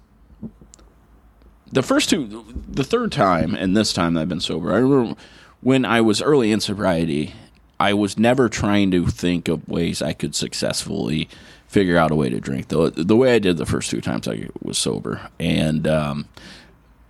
the 1.71 1.83
first 1.83 2.09
two, 2.09 2.45
the 2.69 2.85
third 2.85 3.13
time, 3.13 3.55
and 3.55 3.77
this 3.77 3.93
time 3.93 4.17
I've 4.17 4.29
been 4.29 4.41
sober. 4.41 4.73
I 4.73 4.79
remember 4.79 5.21
when 5.61 5.85
I 5.85 6.01
was 6.01 6.23
early 6.23 6.53
in 6.53 6.61
sobriety, 6.61 7.35
I 7.81 7.93
was 7.93 8.19
never 8.19 8.49
trying 8.49 8.91
to 8.93 9.07
think 9.07 9.49
of 9.49 9.69
ways 9.69 10.01
I 10.01 10.13
could 10.13 10.35
successfully 10.35 11.29
figure 11.69 11.97
out 11.97 12.11
a 12.11 12.15
way 12.15 12.29
to 12.31 12.41
drink. 12.41 12.69
The 12.69 12.91
the 12.91 13.17
way 13.17 13.35
I 13.35 13.39
did 13.39 13.59
the 13.59 13.67
first 13.67 13.91
two 13.91 14.01
times 14.01 14.27
I 14.27 14.49
was 14.61 14.79
sober, 14.79 15.31
and 15.39 15.87
um, 15.87 16.29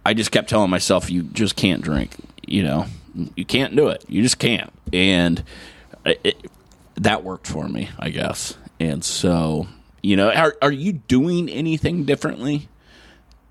I 0.04 0.12
just 0.14 0.30
kept 0.30 0.50
telling 0.50 0.70
myself, 0.70 1.10
"You 1.10 1.22
just 1.22 1.56
can't 1.56 1.80
drink. 1.82 2.16
You 2.46 2.62
know, 2.64 2.86
you 3.34 3.44
can't 3.44 3.74
do 3.74 3.88
it. 3.88 4.04
You 4.08 4.22
just 4.22 4.38
can't." 4.38 4.72
And 4.92 5.42
it, 6.04 6.50
that 6.96 7.24
worked 7.24 7.46
for 7.46 7.68
me, 7.68 7.88
I 7.98 8.10
guess. 8.10 8.56
And 8.80 9.04
so, 9.04 9.66
you 10.02 10.16
know, 10.16 10.30
are 10.30 10.56
are 10.60 10.72
you 10.72 10.92
doing 10.92 11.48
anything 11.48 12.04
differently 12.04 12.68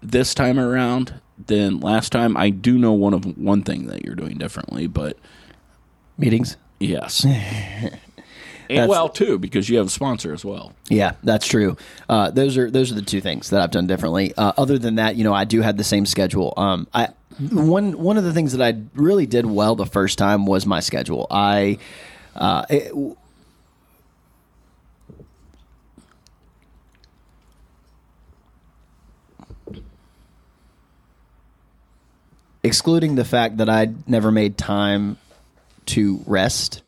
this 0.02 0.34
time 0.34 0.60
around 0.60 1.16
than 1.44 1.80
last 1.80 2.12
time? 2.12 2.38
I 2.38 2.50
do 2.50 2.78
know 2.78 2.94
one 2.94 3.14
of 3.14 3.38
one 3.38 3.64
thing 3.64 3.88
that 3.88 4.04
you're 4.04 4.16
doing 4.16 4.38
differently, 4.38 4.88
but 4.88 5.18
meetings. 6.18 6.58
Yes. 6.80 7.26
And 8.70 8.90
well, 8.90 9.10
too, 9.10 9.38
because 9.40 9.70
you 9.70 9.78
have 9.78 9.88
a 9.88 9.90
sponsor 9.90 10.34
as 10.34 10.44
well. 10.44 10.74
Yeah, 10.90 11.14
that's 11.24 11.48
true. 11.48 11.78
Uh, 12.10 12.32
those 12.32 12.58
are 12.58 12.70
those 12.70 12.92
are 12.92 12.96
the 12.96 13.02
two 13.02 13.22
things 13.22 13.50
that 13.52 13.62
I've 13.62 13.72
done 13.72 13.88
differently. 13.88 14.34
Uh, 14.36 14.54
other 14.58 14.78
than 14.78 14.96
that, 14.96 15.16
you 15.16 15.24
know, 15.24 15.34
I 15.34 15.46
do 15.46 15.62
have 15.62 15.78
the 15.78 15.84
same 15.84 16.06
schedule. 16.06 16.54
Um, 16.58 16.88
I 16.94 17.10
one 17.52 17.98
one 17.98 18.18
of 18.18 18.24
the 18.24 18.34
things 18.34 18.54
that 18.54 18.62
I 18.62 18.80
really 18.94 19.26
did 19.26 19.46
well 19.46 19.76
the 19.76 19.86
first 19.86 20.18
time 20.18 20.46
was 20.46 20.66
my 20.66 20.80
schedule. 20.80 21.28
I 21.30 21.78
uh, 22.36 22.66
it, 22.70 22.94
excluding 32.64 33.16
the 33.16 33.26
fact 33.26 33.58
that 33.58 33.70
I 33.70 33.94
never 34.06 34.32
made 34.32 34.58
time 34.58 35.18
to 35.88 36.22
rest 36.26 36.82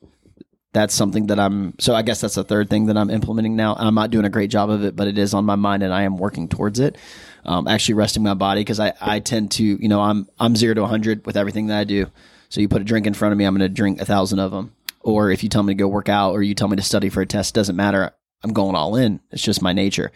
that's 0.72 0.94
something 0.94 1.28
that 1.28 1.40
I'm 1.40 1.74
so 1.80 1.96
I 1.96 2.04
guess 2.04 2.22
that's 2.22 2.36
the 2.36 2.44
third 2.44 2.70
thing 2.70 2.88
that 2.88 2.98
I'm 2.98 3.10
implementing 3.10 3.56
now. 3.56 3.76
I'm 3.76 3.96
not 3.96 4.12
doing 4.12 4.26
a 4.26 4.30
great 4.30 4.52
job 4.52 4.70
of 4.70 4.84
it, 4.84 4.96
but 4.96 5.08
it 5.08 5.18
is 5.18 5.34
on 5.34 5.46
my 5.46 5.56
mind 5.56 5.82
and 5.84 5.94
I 5.94 6.04
am 6.04 6.18
working 6.18 6.48
towards 6.48 6.80
it. 6.80 6.98
Um, 7.46 7.68
actually 7.68 7.96
resting 7.96 8.22
my 8.22 8.36
body 8.36 8.62
because 8.62 8.80
I, 8.80 8.94
I 9.02 9.20
tend 9.20 9.52
to, 9.54 9.64
you 9.64 9.88
know, 9.88 10.02
I'm 10.02 10.28
I'm 10.40 10.56
zero 10.56 10.76
to 10.76 10.82
100 10.82 11.26
with 11.26 11.38
everything 11.38 11.68
that 11.68 11.80
I 11.80 11.84
do. 11.86 12.08
So 12.50 12.62
you 12.62 12.68
put 12.68 12.82
a 12.82 12.86
drink 12.86 13.08
in 13.08 13.14
front 13.14 13.32
of 13.32 13.38
me, 13.38 13.46
I'm 13.46 13.56
going 13.56 13.68
to 13.68 13.74
drink 13.74 14.02
a 14.02 14.06
thousand 14.06 14.40
of 14.40 14.52
them. 14.52 14.74
Or 15.02 15.32
if 15.32 15.44
you 15.44 15.50
tell 15.50 15.64
me 15.64 15.74
to 15.74 15.78
go 15.78 15.88
work 15.88 16.10
out 16.10 16.34
or 16.34 16.44
you 16.44 16.54
tell 16.54 16.68
me 16.68 16.76
to 16.76 16.84
study 16.84 17.10
for 17.10 17.22
a 17.22 17.26
test, 17.26 17.56
doesn't 17.56 17.76
matter. 17.76 18.14
I'm 18.42 18.54
going 18.54 18.76
all 18.76 18.96
in. 18.96 19.20
It's 19.32 19.44
just 19.44 19.62
my 19.62 19.74
nature. 19.74 20.12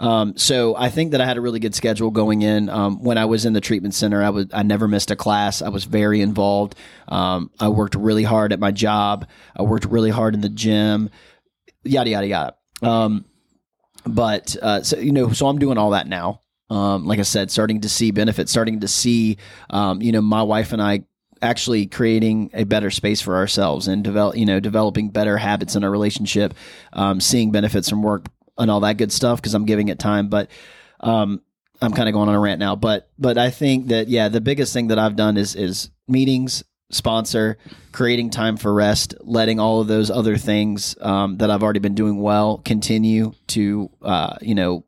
Um, 0.00 0.36
so 0.36 0.74
I 0.76 0.90
think 0.90 1.12
that 1.12 1.20
I 1.20 1.26
had 1.26 1.36
a 1.36 1.40
really 1.40 1.60
good 1.60 1.74
schedule 1.74 2.10
going 2.10 2.42
in. 2.42 2.68
Um, 2.68 3.02
when 3.02 3.18
I 3.18 3.24
was 3.26 3.44
in 3.44 3.52
the 3.52 3.60
treatment 3.60 3.94
center, 3.94 4.22
I 4.22 4.30
was 4.30 4.46
I 4.52 4.64
never 4.64 4.88
missed 4.88 5.10
a 5.10 5.16
class. 5.16 5.62
I 5.62 5.68
was 5.68 5.84
very 5.84 6.20
involved. 6.20 6.74
Um, 7.06 7.50
I 7.60 7.68
worked 7.68 7.94
really 7.94 8.24
hard 8.24 8.52
at 8.52 8.58
my 8.58 8.72
job. 8.72 9.28
I 9.56 9.62
worked 9.62 9.84
really 9.84 10.10
hard 10.10 10.34
in 10.34 10.40
the 10.40 10.48
gym. 10.48 11.10
Yada 11.84 12.10
yada 12.10 12.26
yada. 12.26 12.56
Um, 12.82 13.24
but 14.04 14.56
uh, 14.60 14.82
so 14.82 14.98
you 14.98 15.12
know, 15.12 15.32
so 15.32 15.46
I'm 15.46 15.58
doing 15.58 15.78
all 15.78 15.90
that 15.90 16.08
now. 16.08 16.40
Um, 16.70 17.06
like 17.06 17.18
I 17.18 17.22
said, 17.22 17.50
starting 17.50 17.80
to 17.82 17.88
see 17.88 18.10
benefits, 18.10 18.50
starting 18.50 18.80
to 18.80 18.88
see, 18.88 19.38
um, 19.70 20.02
you 20.02 20.12
know, 20.12 20.20
my 20.20 20.42
wife 20.42 20.72
and 20.72 20.82
I 20.82 21.04
actually 21.42 21.86
creating 21.86 22.50
a 22.54 22.64
better 22.64 22.90
space 22.90 23.20
for 23.20 23.36
ourselves 23.36 23.88
and 23.88 24.04
develop, 24.04 24.36
you 24.36 24.46
know, 24.46 24.60
developing 24.60 25.10
better 25.10 25.36
habits 25.36 25.76
in 25.76 25.84
our 25.84 25.90
relationship, 25.90 26.54
um, 26.92 27.20
seeing 27.20 27.50
benefits 27.52 27.88
from 27.88 28.02
work 28.02 28.26
and 28.58 28.70
all 28.70 28.80
that 28.80 28.96
good 28.96 29.12
stuff 29.12 29.40
because 29.40 29.54
I'm 29.54 29.66
giving 29.66 29.88
it 29.88 29.98
time. 29.98 30.28
But 30.28 30.50
um, 31.00 31.40
I'm 31.80 31.92
kind 31.92 32.08
of 32.08 32.12
going 32.12 32.28
on 32.28 32.34
a 32.34 32.40
rant 32.40 32.58
now. 32.58 32.76
But 32.76 33.10
but 33.18 33.38
I 33.38 33.50
think 33.50 33.88
that 33.88 34.08
yeah, 34.08 34.28
the 34.28 34.40
biggest 34.40 34.72
thing 34.72 34.88
that 34.88 34.98
I've 34.98 35.16
done 35.16 35.36
is 35.36 35.54
is 35.54 35.90
meetings, 36.06 36.64
sponsor, 36.90 37.58
creating 37.92 38.30
time 38.30 38.56
for 38.56 38.72
rest, 38.72 39.14
letting 39.20 39.60
all 39.60 39.80
of 39.80 39.86
those 39.86 40.10
other 40.10 40.36
things 40.36 40.96
um, 41.00 41.38
that 41.38 41.50
I've 41.50 41.62
already 41.62 41.80
been 41.80 41.94
doing 41.94 42.20
well 42.20 42.58
continue 42.58 43.32
to 43.48 43.90
uh, 44.02 44.36
you 44.40 44.54
know 44.54 44.84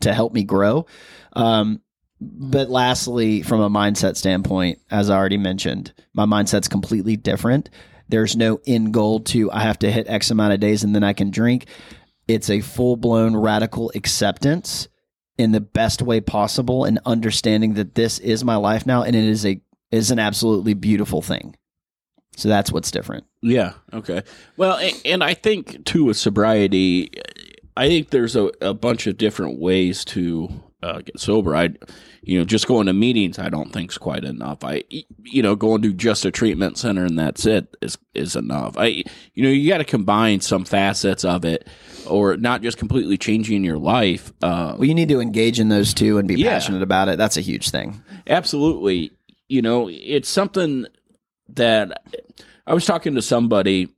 to 0.00 0.12
help 0.12 0.32
me 0.32 0.44
grow. 0.44 0.86
Um, 1.32 1.80
but 2.20 2.70
lastly, 2.70 3.42
from 3.42 3.60
a 3.60 3.70
mindset 3.70 4.16
standpoint, 4.16 4.78
as 4.90 5.10
I 5.10 5.16
already 5.16 5.36
mentioned, 5.36 5.92
my 6.14 6.24
mindset's 6.24 6.68
completely 6.68 7.16
different. 7.16 7.70
There's 8.08 8.36
no 8.36 8.60
end 8.66 8.92
goal 8.92 9.20
to 9.20 9.50
I 9.50 9.60
have 9.60 9.78
to 9.80 9.90
hit 9.90 10.08
X 10.08 10.30
amount 10.30 10.52
of 10.52 10.60
days 10.60 10.84
and 10.84 10.94
then 10.94 11.04
I 11.04 11.12
can 11.12 11.30
drink. 11.30 11.66
It's 12.28 12.50
a 12.50 12.60
full 12.60 12.96
blown 12.96 13.36
radical 13.36 13.92
acceptance 13.94 14.88
in 15.36 15.52
the 15.52 15.60
best 15.60 16.00
way 16.00 16.20
possible 16.20 16.84
and 16.84 17.00
understanding 17.04 17.74
that 17.74 17.94
this 17.94 18.18
is 18.18 18.44
my 18.44 18.56
life 18.56 18.86
now 18.86 19.02
and 19.02 19.16
it 19.16 19.24
is 19.24 19.44
a 19.44 19.60
is 19.90 20.10
an 20.10 20.18
absolutely 20.18 20.74
beautiful 20.74 21.22
thing. 21.22 21.56
So 22.36 22.48
that's 22.48 22.72
what's 22.72 22.90
different. 22.90 23.24
Yeah. 23.42 23.74
Okay. 23.92 24.22
Well, 24.56 24.76
and, 24.76 25.00
and 25.04 25.24
I 25.24 25.34
think 25.34 25.84
too 25.84 26.04
with 26.04 26.16
sobriety, 26.16 27.10
I 27.76 27.88
think 27.88 28.10
there's 28.10 28.34
a, 28.36 28.50
a 28.60 28.74
bunch 28.74 29.06
of 29.06 29.16
different 29.16 29.60
ways 29.60 30.04
to 30.06 30.48
uh, 30.84 31.00
get 31.00 31.18
sober. 31.18 31.56
I, 31.56 31.70
you 32.22 32.38
know, 32.38 32.44
just 32.44 32.66
going 32.66 32.86
to 32.86 32.92
meetings, 32.92 33.38
I 33.38 33.48
don't 33.48 33.72
think 33.72 33.90
is 33.90 33.98
quite 33.98 34.24
enough. 34.24 34.62
I, 34.62 34.84
you 35.22 35.42
know, 35.42 35.56
going 35.56 35.80
to 35.82 35.94
just 35.94 36.26
a 36.26 36.30
treatment 36.30 36.76
center 36.76 37.04
and 37.04 37.18
that's 37.18 37.46
it 37.46 37.74
is 37.80 37.96
is 38.12 38.36
enough. 38.36 38.76
I, 38.76 39.04
you 39.32 39.42
know, 39.42 39.48
you 39.48 39.68
got 39.68 39.78
to 39.78 39.84
combine 39.84 40.40
some 40.40 40.64
facets 40.64 41.24
of 41.24 41.44
it, 41.44 41.66
or 42.06 42.36
not 42.36 42.60
just 42.62 42.76
completely 42.76 43.16
changing 43.16 43.64
your 43.64 43.78
life. 43.78 44.32
Uh, 44.42 44.74
well, 44.76 44.84
you 44.84 44.94
need 44.94 45.08
to 45.08 45.20
engage 45.20 45.58
in 45.58 45.70
those 45.70 45.94
two 45.94 46.18
and 46.18 46.28
be 46.28 46.34
yeah, 46.34 46.50
passionate 46.50 46.82
about 46.82 47.08
it. 47.08 47.16
That's 47.16 47.38
a 47.38 47.42
huge 47.42 47.70
thing. 47.70 48.02
Absolutely. 48.26 49.10
You 49.48 49.62
know, 49.62 49.88
it's 49.90 50.28
something 50.28 50.86
that 51.50 52.02
I 52.66 52.74
was 52.74 52.84
talking 52.84 53.14
to 53.14 53.22
somebody. 53.22 53.88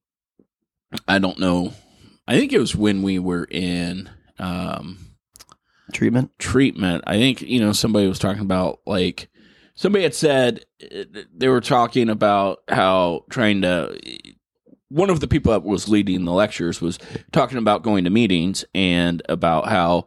I 1.08 1.18
don't 1.18 1.40
know. 1.40 1.72
I 2.28 2.36
think 2.36 2.52
it 2.52 2.60
was 2.60 2.76
when 2.76 3.02
we 3.02 3.18
were 3.18 3.46
in. 3.50 4.08
Um, 4.38 5.05
treatment 5.92 6.30
treatment 6.38 7.04
i 7.06 7.16
think 7.16 7.42
you 7.42 7.60
know 7.60 7.72
somebody 7.72 8.06
was 8.06 8.18
talking 8.18 8.42
about 8.42 8.80
like 8.86 9.28
somebody 9.74 10.02
had 10.02 10.14
said 10.14 10.64
they 11.34 11.48
were 11.48 11.60
talking 11.60 12.08
about 12.08 12.62
how 12.68 13.24
trying 13.30 13.62
to 13.62 13.96
one 14.88 15.10
of 15.10 15.20
the 15.20 15.28
people 15.28 15.52
that 15.52 15.64
was 15.64 15.88
leading 15.88 16.24
the 16.24 16.32
lectures 16.32 16.80
was 16.80 16.98
talking 17.32 17.58
about 17.58 17.82
going 17.82 18.04
to 18.04 18.10
meetings 18.10 18.64
and 18.74 19.22
about 19.28 19.68
how 19.68 20.06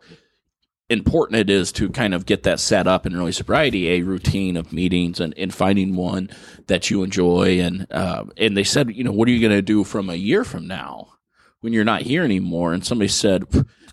important 0.89 1.39
it 1.39 1.49
is 1.49 1.71
to 1.71 1.89
kind 1.89 2.13
of 2.13 2.25
get 2.25 2.43
that 2.43 2.59
set 2.59 2.87
up 2.87 3.05
in 3.05 3.15
early 3.15 3.31
sobriety, 3.31 3.89
a 3.89 4.01
routine 4.01 4.57
of 4.57 4.73
meetings 4.73 5.19
and, 5.19 5.33
and 5.37 5.53
finding 5.53 5.95
one 5.95 6.29
that 6.67 6.89
you 6.89 7.03
enjoy. 7.03 7.59
And 7.59 7.85
uh, 7.91 8.25
and 8.37 8.57
they 8.57 8.63
said, 8.63 8.95
you 8.95 9.03
know, 9.03 9.11
what 9.11 9.27
are 9.27 9.31
you 9.31 9.41
going 9.41 9.57
to 9.57 9.61
do 9.61 9.83
from 9.83 10.09
a 10.09 10.15
year 10.15 10.43
from 10.43 10.67
now 10.67 11.13
when 11.61 11.73
you're 11.73 11.83
not 11.83 12.01
here 12.01 12.23
anymore? 12.23 12.73
And 12.73 12.85
somebody 12.85 13.09
said, 13.09 13.43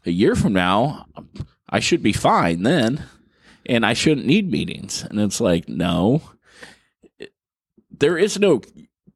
a 0.07 0.11
year 0.11 0.35
from 0.35 0.53
now, 0.53 1.07
I 1.69 1.81
should 1.81 2.03
be 2.03 2.13
fine 2.13 2.63
then, 2.63 3.05
and 3.65 3.85
I 3.85 3.93
shouldn't 3.93 4.27
need 4.27 4.51
meetings. 4.51 5.03
And 5.03 5.21
it's 5.21 5.41
like, 5.41 5.69
no, 5.69 6.23
there 7.91 8.19
is 8.19 8.39
no 8.39 8.63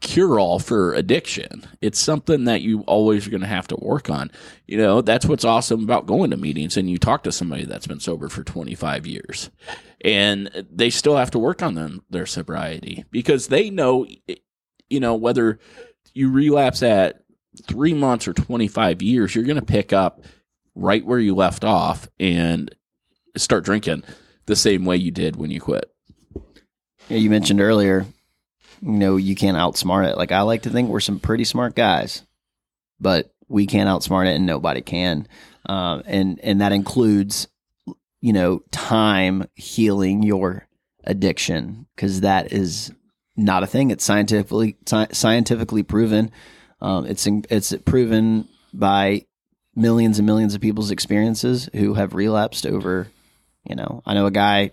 cure 0.01 0.41
all 0.41 0.59
for 0.59 0.95
addiction. 0.95 1.67
It's 1.81 1.99
something 1.99 2.45
that 2.45 2.63
you 2.63 2.81
always 2.83 3.27
are 3.27 3.31
going 3.31 3.43
to 3.43 3.47
have 3.47 3.69
to 3.69 3.77
work 3.77 4.09
on. 4.09 4.31
You 4.67 4.79
know, 4.79 5.03
that's 5.03 5.27
what's 5.27 5.45
awesome 5.45 5.85
about 5.85 6.07
going 6.07 6.31
to 6.31 6.37
meetings 6.37 6.77
and 6.77 6.91
you 6.91 6.99
talk 6.99 7.23
to 7.25 7.33
somebody 7.33 7.65
that's 7.65 7.87
been 7.87 8.01
sober 8.01 8.29
for 8.29 8.43
25 8.43 9.07
years 9.07 9.51
and 10.03 10.51
they 10.73 10.91
still 10.91 11.17
have 11.17 11.31
to 11.33 11.39
work 11.39 11.63
on 11.63 11.75
them, 11.75 12.03
their 12.09 12.27
sobriety 12.27 13.05
because 13.11 13.49
they 13.49 13.69
know, 13.69 14.07
you 14.89 15.01
know, 15.01 15.15
whether 15.15 15.59
you 16.15 16.31
relapse 16.31 16.83
at 16.83 17.23
three 17.65 17.95
months 17.95 18.27
or 18.27 18.33
25 18.33 19.03
years, 19.03 19.35
you're 19.35 19.45
going 19.45 19.57
to 19.57 19.63
pick 19.63 19.93
up 19.93 20.23
right 20.81 21.05
where 21.05 21.19
you 21.19 21.35
left 21.35 21.65
off 21.65 22.09
and 22.19 22.75
start 23.37 23.65
drinking 23.65 24.03
the 24.47 24.57
same 24.57 24.85
way 24.85 24.97
you 24.97 25.11
did 25.11 25.37
when 25.37 25.51
you 25.51 25.61
quit. 25.61 25.91
Yeah, 27.09 27.19
you 27.19 27.31
mentioned 27.31 27.61
earlier 27.61 28.07
you 28.83 28.93
know, 28.93 29.17
you 29.17 29.35
can't 29.35 29.57
outsmart 29.57 30.11
it. 30.11 30.17
Like 30.17 30.33
I 30.33 30.41
like 30.43 30.63
to 30.63 30.71
think 30.71 30.89
we're 30.89 31.01
some 31.01 31.21
pretty 31.21 31.45
smart 31.45 31.75
guys, 31.75 32.23
but 32.99 33.33
we 33.49 33.67
can't 33.67 33.89
outsmart 33.89 34.27
it, 34.27 34.37
and 34.37 34.47
nobody 34.47 34.81
can. 34.81 35.27
Uh, 35.69 36.03
and 36.07 36.41
and 36.43 36.61
that 36.61 36.73
includes, 36.73 37.49
you 38.21 38.33
know, 38.33 38.63
time 38.71 39.47
healing 39.55 40.23
your 40.23 40.67
addiction 41.05 41.87
because 41.95 42.23
that 42.23 42.53
is 42.53 42.93
not 43.37 43.63
a 43.63 43.67
thing. 43.67 43.91
It's 43.91 44.05
scientifically 44.05 44.77
scientifically 45.13 45.83
proven. 45.83 46.31
Um, 46.81 47.07
it's 47.07 47.27
it's 47.27 47.75
proven 47.85 48.49
by 48.73 49.27
millions 49.75 50.19
and 50.19 50.27
millions 50.27 50.55
of 50.55 50.61
people's 50.61 50.91
experiences 50.91 51.69
who 51.75 51.95
have 51.95 52.15
relapsed 52.15 52.67
over. 52.67 53.09
You 53.69 53.77
know, 53.77 54.03
I 54.07 54.15
know 54.15 54.27
a 54.27 54.31
guy 54.31 54.73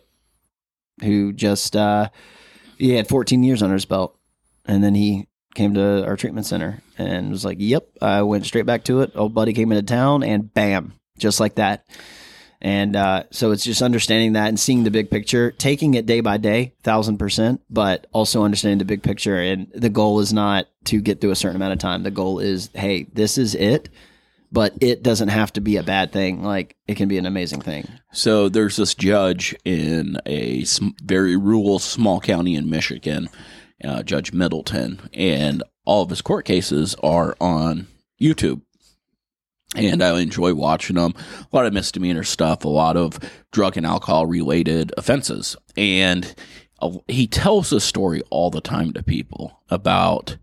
who 1.03 1.33
just 1.33 1.75
uh, 1.75 2.09
he 2.77 2.91
had 2.91 3.07
14 3.07 3.43
years 3.43 3.61
under 3.61 3.73
his 3.73 3.85
belt, 3.85 4.17
and 4.65 4.83
then 4.83 4.95
he 4.95 5.27
came 5.55 5.73
to 5.73 6.05
our 6.05 6.15
treatment 6.15 6.45
center 6.45 6.81
and 6.97 7.31
was 7.31 7.45
like, 7.45 7.57
"Yep." 7.59 7.87
I 8.01 8.21
went 8.21 8.45
straight 8.45 8.65
back 8.65 8.83
to 8.85 9.01
it. 9.01 9.11
Old 9.15 9.33
buddy 9.33 9.53
came 9.53 9.71
into 9.71 9.83
town, 9.83 10.23
and 10.23 10.53
bam, 10.53 10.93
just 11.17 11.39
like 11.39 11.55
that. 11.55 11.85
And 12.59 12.95
uh, 12.95 13.23
so 13.29 13.51
it's 13.51 13.63
just 13.63 13.83
understanding 13.83 14.33
that 14.33 14.47
and 14.47 14.59
seeing 14.59 14.83
the 14.83 14.89
big 14.89 15.11
picture, 15.11 15.51
taking 15.51 15.93
it 15.93 16.07
day 16.07 16.21
by 16.21 16.37
day, 16.37 16.73
thousand 16.81 17.17
percent, 17.17 17.61
but 17.69 18.07
also 18.13 18.43
understanding 18.43 18.79
the 18.79 18.85
big 18.85 19.03
picture. 19.03 19.37
And 19.37 19.67
the 19.75 19.89
goal 19.89 20.19
is 20.21 20.33
not 20.33 20.67
to 20.85 20.99
get 20.99 21.21
through 21.21 21.31
a 21.31 21.35
certain 21.35 21.57
amount 21.57 21.73
of 21.73 21.79
time. 21.79 22.01
The 22.01 22.09
goal 22.09 22.39
is, 22.39 22.71
hey, 22.73 23.03
this 23.13 23.37
is 23.37 23.53
it 23.53 23.89
but 24.51 24.73
it 24.81 25.03
doesn't 25.03 25.27
have 25.29 25.51
to 25.53 25.61
be 25.61 25.77
a 25.77 25.83
bad 25.83 26.11
thing. 26.11 26.43
Like 26.43 26.75
it 26.87 26.95
can 26.95 27.07
be 27.07 27.17
an 27.17 27.25
amazing 27.25 27.61
thing. 27.61 27.87
So 28.11 28.49
there's 28.49 28.77
this 28.77 28.95
judge 28.95 29.55
in 29.65 30.17
a 30.25 30.63
very 31.03 31.35
rural 31.35 31.79
small 31.79 32.19
county 32.19 32.55
in 32.55 32.69
Michigan, 32.69 33.29
uh, 33.83 34.03
Judge 34.03 34.33
Middleton, 34.33 35.09
and 35.13 35.63
all 35.85 36.03
of 36.03 36.09
his 36.09 36.21
court 36.21 36.45
cases 36.45 36.95
are 37.03 37.35
on 37.39 37.87
YouTube. 38.21 38.61
And 39.75 40.01
I 40.01 40.17
enjoy 40.21 40.53
watching 40.53 40.95
them. 40.95 41.13
A 41.41 41.55
lot 41.55 41.65
of 41.65 41.73
misdemeanor 41.73 42.23
stuff, 42.23 42.63
a 42.63 42.69
lot 42.69 42.95
of 42.95 43.19
drug 43.51 43.75
and 43.75 43.85
alcohol 43.85 44.25
related 44.25 44.93
offenses. 44.97 45.57
And 45.75 46.33
uh, 46.79 46.97
he 47.07 47.27
tells 47.27 47.73
a 47.73 47.81
story 47.81 48.21
all 48.29 48.49
the 48.49 48.61
time 48.61 48.93
to 48.93 49.03
people 49.03 49.61
about 49.69 50.37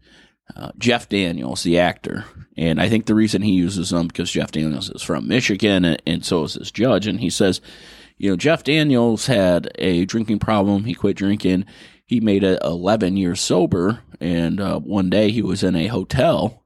uh, 0.57 0.71
Jeff 0.79 1.09
Daniels, 1.09 1.62
the 1.62 1.79
actor. 1.79 2.25
And 2.57 2.81
I 2.81 2.88
think 2.88 3.07
the 3.07 3.14
reason 3.14 3.43
he 3.43 3.53
uses 3.53 3.90
them 3.90 4.07
because 4.07 4.31
Jeff 4.31 4.53
Daniels 4.53 4.90
is 4.90 5.03
from 5.03 5.27
Michigan 5.27 5.85
and, 5.85 6.03
and 6.07 6.25
so 6.25 6.45
is 6.45 6.55
this 6.55 6.71
judge. 6.71 7.07
And 7.07 7.21
he 7.21 7.31
says, 7.31 7.61
you 8.17 8.31
know, 8.31 8.37
Jeff 8.37 8.62
Daniels 8.62 9.27
had 9.27 9.71
a 9.77 10.05
drinking 10.05 10.38
problem. 10.38 10.85
He 10.85 10.95
quit 10.95 11.17
drinking. 11.17 11.67
He 12.07 12.21
made 12.21 12.45
it 12.45 12.61
11 12.62 13.17
years 13.17 13.40
sober. 13.40 14.01
And 14.21 14.61
uh, 14.61 14.79
one 14.79 15.11
day 15.11 15.31
he 15.31 15.43
was 15.43 15.64
in 15.64 15.75
a 15.75 15.88
hotel 15.88 16.64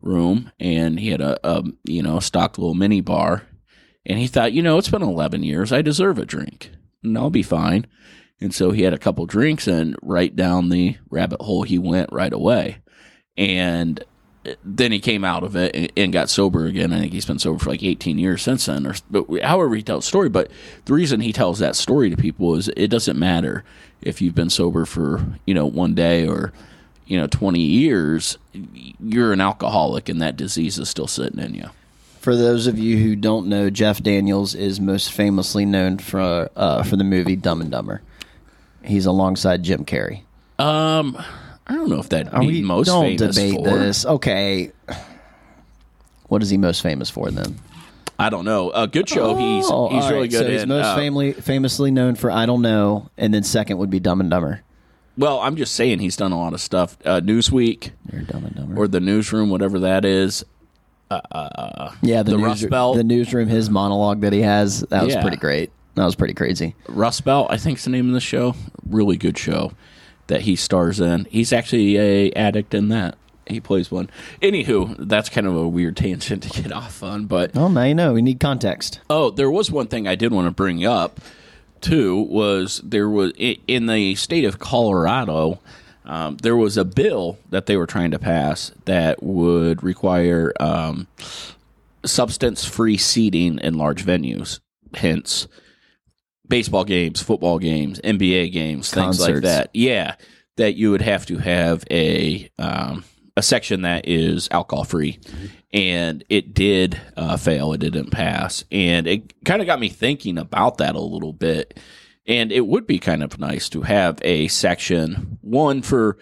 room 0.00 0.52
and 0.58 0.98
he 0.98 1.10
had 1.10 1.20
a, 1.20 1.38
a, 1.46 1.64
you 1.84 2.02
know, 2.02 2.20
stocked 2.20 2.58
little 2.58 2.74
mini 2.74 3.00
bar. 3.02 3.42
And 4.06 4.18
he 4.18 4.26
thought, 4.26 4.52
you 4.52 4.62
know, 4.62 4.78
it's 4.78 4.88
been 4.88 5.02
11 5.02 5.42
years. 5.42 5.72
I 5.72 5.82
deserve 5.82 6.18
a 6.18 6.24
drink 6.24 6.70
and 7.02 7.18
I'll 7.18 7.30
be 7.30 7.42
fine. 7.42 7.86
And 8.40 8.54
so 8.54 8.70
he 8.70 8.82
had 8.82 8.94
a 8.94 8.98
couple 8.98 9.26
drinks 9.26 9.66
and 9.66 9.96
right 10.02 10.34
down 10.34 10.68
the 10.68 10.96
rabbit 11.10 11.42
hole 11.42 11.62
he 11.62 11.78
went 11.78 12.12
right 12.12 12.32
away 12.32 12.78
and 13.36 14.04
then 14.64 14.92
he 14.92 15.00
came 15.00 15.24
out 15.24 15.42
of 15.42 15.56
it 15.56 15.92
and, 15.96 16.12
got 16.12 16.30
sober 16.30 16.66
again. 16.66 16.92
I 16.92 17.00
think 17.00 17.12
he's 17.12 17.24
been 17.24 17.38
sober 17.38 17.58
for 17.58 17.70
like 17.70 17.82
18 17.82 18.18
years 18.18 18.42
since 18.42 18.66
then, 18.66 18.86
or 18.86 18.94
but 19.10 19.26
however 19.42 19.74
he 19.74 19.82
tells 19.82 20.04
the 20.04 20.08
story. 20.08 20.28
But 20.28 20.50
the 20.84 20.94
reason 20.94 21.20
he 21.20 21.32
tells 21.32 21.58
that 21.58 21.74
story 21.76 22.10
to 22.10 22.16
people 22.16 22.54
is 22.54 22.68
it 22.76 22.88
doesn't 22.88 23.18
matter 23.18 23.64
if 24.02 24.20
you've 24.20 24.34
been 24.34 24.50
sober 24.50 24.84
for 24.84 25.24
you 25.46 25.54
know 25.54 25.66
one 25.66 25.94
day 25.94 26.26
or 26.26 26.52
you 27.06 27.18
know 27.18 27.26
20 27.26 27.60
years. 27.60 28.38
You're 29.00 29.32
an 29.32 29.40
alcoholic, 29.40 30.08
and 30.08 30.22
that 30.22 30.36
disease 30.36 30.78
is 30.78 30.88
still 30.88 31.08
sitting 31.08 31.40
in 31.40 31.54
you. 31.54 31.70
For 32.20 32.36
those 32.36 32.66
of 32.66 32.78
you 32.78 32.98
who 32.98 33.14
don't 33.16 33.46
know, 33.48 33.70
Jeff 33.70 34.02
Daniels 34.02 34.54
is 34.54 34.80
most 34.80 35.12
famously 35.12 35.64
known 35.64 35.98
for 35.98 36.50
uh, 36.54 36.82
for 36.84 36.96
the 36.96 37.04
movie 37.04 37.36
Dumb 37.36 37.60
and 37.60 37.70
Dumber. 37.70 38.02
He's 38.84 39.06
alongside 39.06 39.64
Jim 39.64 39.84
Carrey. 39.84 40.22
Um. 40.58 41.18
I 41.66 41.74
don't 41.74 41.88
know 41.88 41.98
if 41.98 42.08
that 42.10 42.32
Are 42.32 42.44
we, 42.44 42.62
most 42.62 42.86
don't 42.86 43.18
famous 43.18 43.34
debate 43.34 43.54
for. 43.54 43.78
this. 43.78 44.06
Okay. 44.06 44.72
What 46.28 46.42
is 46.42 46.50
he 46.50 46.56
most 46.56 46.82
famous 46.82 47.10
for 47.10 47.30
then? 47.30 47.56
I 48.18 48.30
don't 48.30 48.44
know. 48.44 48.70
A 48.70 48.86
good 48.86 49.08
show. 49.08 49.36
he's 49.36 49.64
oh, 49.68 49.88
he's 49.88 50.08
really 50.08 50.22
right. 50.22 50.30
good. 50.30 50.46
So 50.46 50.50
he's 50.50 50.62
in, 50.62 50.68
most 50.68 50.86
uh, 50.86 50.96
family, 50.96 51.32
famously 51.32 51.90
known 51.90 52.14
for 52.14 52.30
I 52.30 52.46
don't 52.46 52.62
know, 52.62 53.10
and 53.18 53.34
then 53.34 53.42
second 53.42 53.78
would 53.78 53.90
be 53.90 54.00
Dumb 54.00 54.20
and 54.20 54.30
Dumber. 54.30 54.62
Well, 55.18 55.40
I'm 55.40 55.56
just 55.56 55.74
saying 55.74 55.98
he's 55.98 56.16
done 56.16 56.32
a 56.32 56.38
lot 56.38 56.52
of 56.52 56.60
stuff. 56.60 56.96
Uh, 57.04 57.20
Newsweek, 57.20 57.90
Dumb 58.26 58.44
and 58.44 58.54
Dumber, 58.54 58.80
or 58.80 58.88
the 58.88 59.00
Newsroom, 59.00 59.50
whatever 59.50 59.80
that 59.80 60.04
is. 60.04 60.44
Uh, 61.10 61.20
uh 61.30 61.94
yeah, 62.02 62.22
the, 62.22 62.32
the 62.32 62.38
news, 62.38 62.46
Rust 62.46 62.70
Belt, 62.70 62.96
the 62.96 63.04
Newsroom, 63.04 63.48
his 63.48 63.70
monologue 63.70 64.22
that 64.22 64.32
he 64.32 64.40
has 64.40 64.80
that 64.80 65.04
was 65.04 65.14
yeah. 65.14 65.20
pretty 65.20 65.36
great. 65.36 65.70
That 65.94 66.04
was 66.04 66.14
pretty 66.14 66.34
crazy. 66.34 66.74
Rust 66.88 67.24
Belt, 67.24 67.48
I 67.50 67.58
think, 67.58 67.78
is 67.78 67.84
the 67.84 67.90
name 67.90 68.08
of 68.08 68.14
the 68.14 68.20
show. 68.20 68.54
Really 68.88 69.16
good 69.16 69.38
show 69.38 69.72
that 70.26 70.42
he 70.42 70.56
stars 70.56 71.00
in. 71.00 71.26
He's 71.30 71.52
actually 71.52 71.96
a 71.98 72.32
addict 72.32 72.74
in 72.74 72.88
that. 72.88 73.16
He 73.46 73.60
plays 73.60 73.90
one. 73.92 74.10
Anywho, 74.42 74.96
that's 74.98 75.28
kind 75.28 75.46
of 75.46 75.54
a 75.54 75.68
weird 75.68 75.96
tangent 75.96 76.42
to 76.42 76.62
get 76.62 76.72
off 76.72 77.02
on, 77.02 77.26
but 77.26 77.56
oh, 77.56 77.68
now 77.68 77.84
you 77.84 77.94
know 77.94 78.12
we 78.12 78.22
need 78.22 78.40
context. 78.40 79.00
Oh, 79.08 79.30
there 79.30 79.50
was 79.50 79.70
one 79.70 79.86
thing 79.86 80.08
I 80.08 80.16
did 80.16 80.32
want 80.32 80.46
to 80.46 80.50
bring 80.50 80.84
up 80.84 81.20
too. 81.80 82.22
Was 82.22 82.80
there 82.82 83.08
was 83.08 83.32
in 83.36 83.86
the 83.86 84.16
state 84.16 84.44
of 84.44 84.58
Colorado, 84.58 85.60
um, 86.04 86.38
there 86.38 86.56
was 86.56 86.76
a 86.76 86.84
bill 86.84 87.38
that 87.50 87.66
they 87.66 87.76
were 87.76 87.86
trying 87.86 88.10
to 88.10 88.18
pass 88.18 88.72
that 88.84 89.22
would 89.22 89.82
require 89.84 90.52
um, 90.58 91.06
substance-free 92.04 92.96
seating 92.96 93.58
in 93.58 93.74
large 93.74 94.04
venues. 94.04 94.58
Hence, 94.94 95.46
baseball 96.48 96.84
games, 96.84 97.20
football 97.20 97.58
games, 97.58 98.00
NBA 98.00 98.52
games, 98.52 98.90
things 98.90 99.20
like 99.20 99.42
that. 99.42 99.70
Yeah, 99.74 100.16
that 100.56 100.74
you 100.74 100.90
would 100.90 101.02
have 101.02 101.26
to 101.26 101.38
have 101.38 101.84
a 101.90 102.50
um, 102.58 103.04
a 103.36 103.42
section 103.42 103.82
that 103.82 104.08
is 104.08 104.48
alcohol 104.50 104.84
free, 104.84 105.18
mm-hmm. 105.22 105.46
and 105.72 106.24
it 106.28 106.54
did 106.54 107.00
uh, 107.16 107.36
fail. 107.36 107.72
It 107.72 107.78
didn't 107.78 108.10
pass, 108.10 108.64
and 108.72 109.06
it 109.06 109.44
kind 109.44 109.60
of 109.60 109.66
got 109.66 109.80
me 109.80 109.88
thinking 109.88 110.38
about 110.38 110.78
that 110.78 110.94
a 110.94 111.00
little 111.00 111.32
bit. 111.32 111.78
And 112.28 112.50
it 112.50 112.66
would 112.66 112.88
be 112.88 112.98
kind 112.98 113.22
of 113.22 113.38
nice 113.38 113.68
to 113.68 113.82
have 113.82 114.18
a 114.22 114.48
section 114.48 115.38
one 115.42 115.82
for 115.82 116.18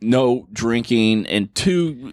no 0.00 0.46
drinking, 0.52 1.26
and 1.26 1.54
two 1.54 2.12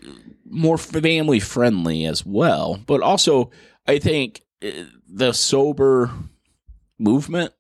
more 0.50 0.78
family 0.78 1.40
friendly 1.40 2.06
as 2.06 2.26
well. 2.26 2.80
But 2.86 3.02
also, 3.02 3.52
I 3.88 4.00
think 4.00 4.44
uh, 4.64 4.70
the 5.08 5.34
sober 5.34 6.12
movement, 6.98 7.54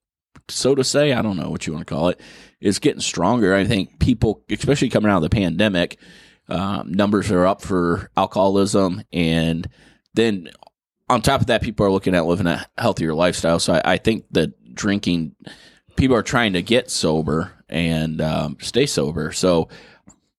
so 0.50 0.76
to 0.76 0.84
say, 0.84 1.14
I 1.14 1.22
don't 1.22 1.38
know 1.38 1.50
what 1.50 1.66
you 1.66 1.74
want 1.74 1.88
to 1.88 1.94
call 1.94 2.10
it, 2.10 2.20
is 2.62 2.80
getting 2.80 3.02
stronger. 3.02 3.56
I 3.56 3.66
think 3.66 4.00
people, 4.00 4.44
especially 4.50 4.90
coming 4.90 5.12
out 5.12 5.18
of 5.18 5.24
the 5.24 5.30
pandemic, 5.30 5.98
um, 6.48 6.92
numbers 6.92 7.32
are 7.32 7.46
up 7.46 7.62
for 7.62 8.12
alcoholism. 8.16 9.04
And 9.12 9.68
then 10.14 10.50
on 11.10 11.22
top 11.22 11.42
of 11.42 11.48
that, 11.48 11.62
people 11.62 11.86
are 11.86 11.92
looking 11.92 12.16
at 12.16 12.26
living 12.26 12.48
a 12.48 12.66
healthier 12.78 13.14
lifestyle. 13.14 13.60
So 13.60 13.74
I, 13.74 13.94
I 13.94 13.98
think 13.98 14.26
that 14.32 14.76
drinking, 14.76 15.36
people 15.96 16.16
are 16.16 16.24
trying 16.24 16.54
to 16.54 16.62
get 16.62 16.92
sober 16.92 17.52
and 17.70 18.22
um, 18.22 18.58
stay 18.60 18.86
sober. 18.86 19.32
So 19.32 19.70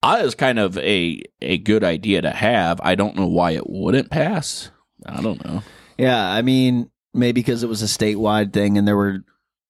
I 0.03 0.21
is 0.21 0.35
kind 0.35 0.59
of 0.59 0.79
a 0.79 1.23
a 1.41 1.59
good 1.59 1.83
idea 1.83 2.23
to 2.23 2.31
have. 2.31 2.81
I 2.83 2.95
don't 2.95 3.17
know 3.17 3.27
why 3.27 3.53
it 3.53 3.69
wouldn't 3.69 4.11
pass. 4.11 4.71
I 5.05 5.21
don't 5.21 5.45
know. 5.45 5.63
Yeah, 5.99 6.31
I 6.31 6.43
mean, 6.43 6.91
maybe 7.17 7.41
because 7.41 7.63
it 7.63 7.69
was 7.69 7.83
a 7.83 7.87
statewide 7.87 8.53
thing 8.53 8.79
and 8.79 8.87
there 8.87 8.97
were, 8.97 9.25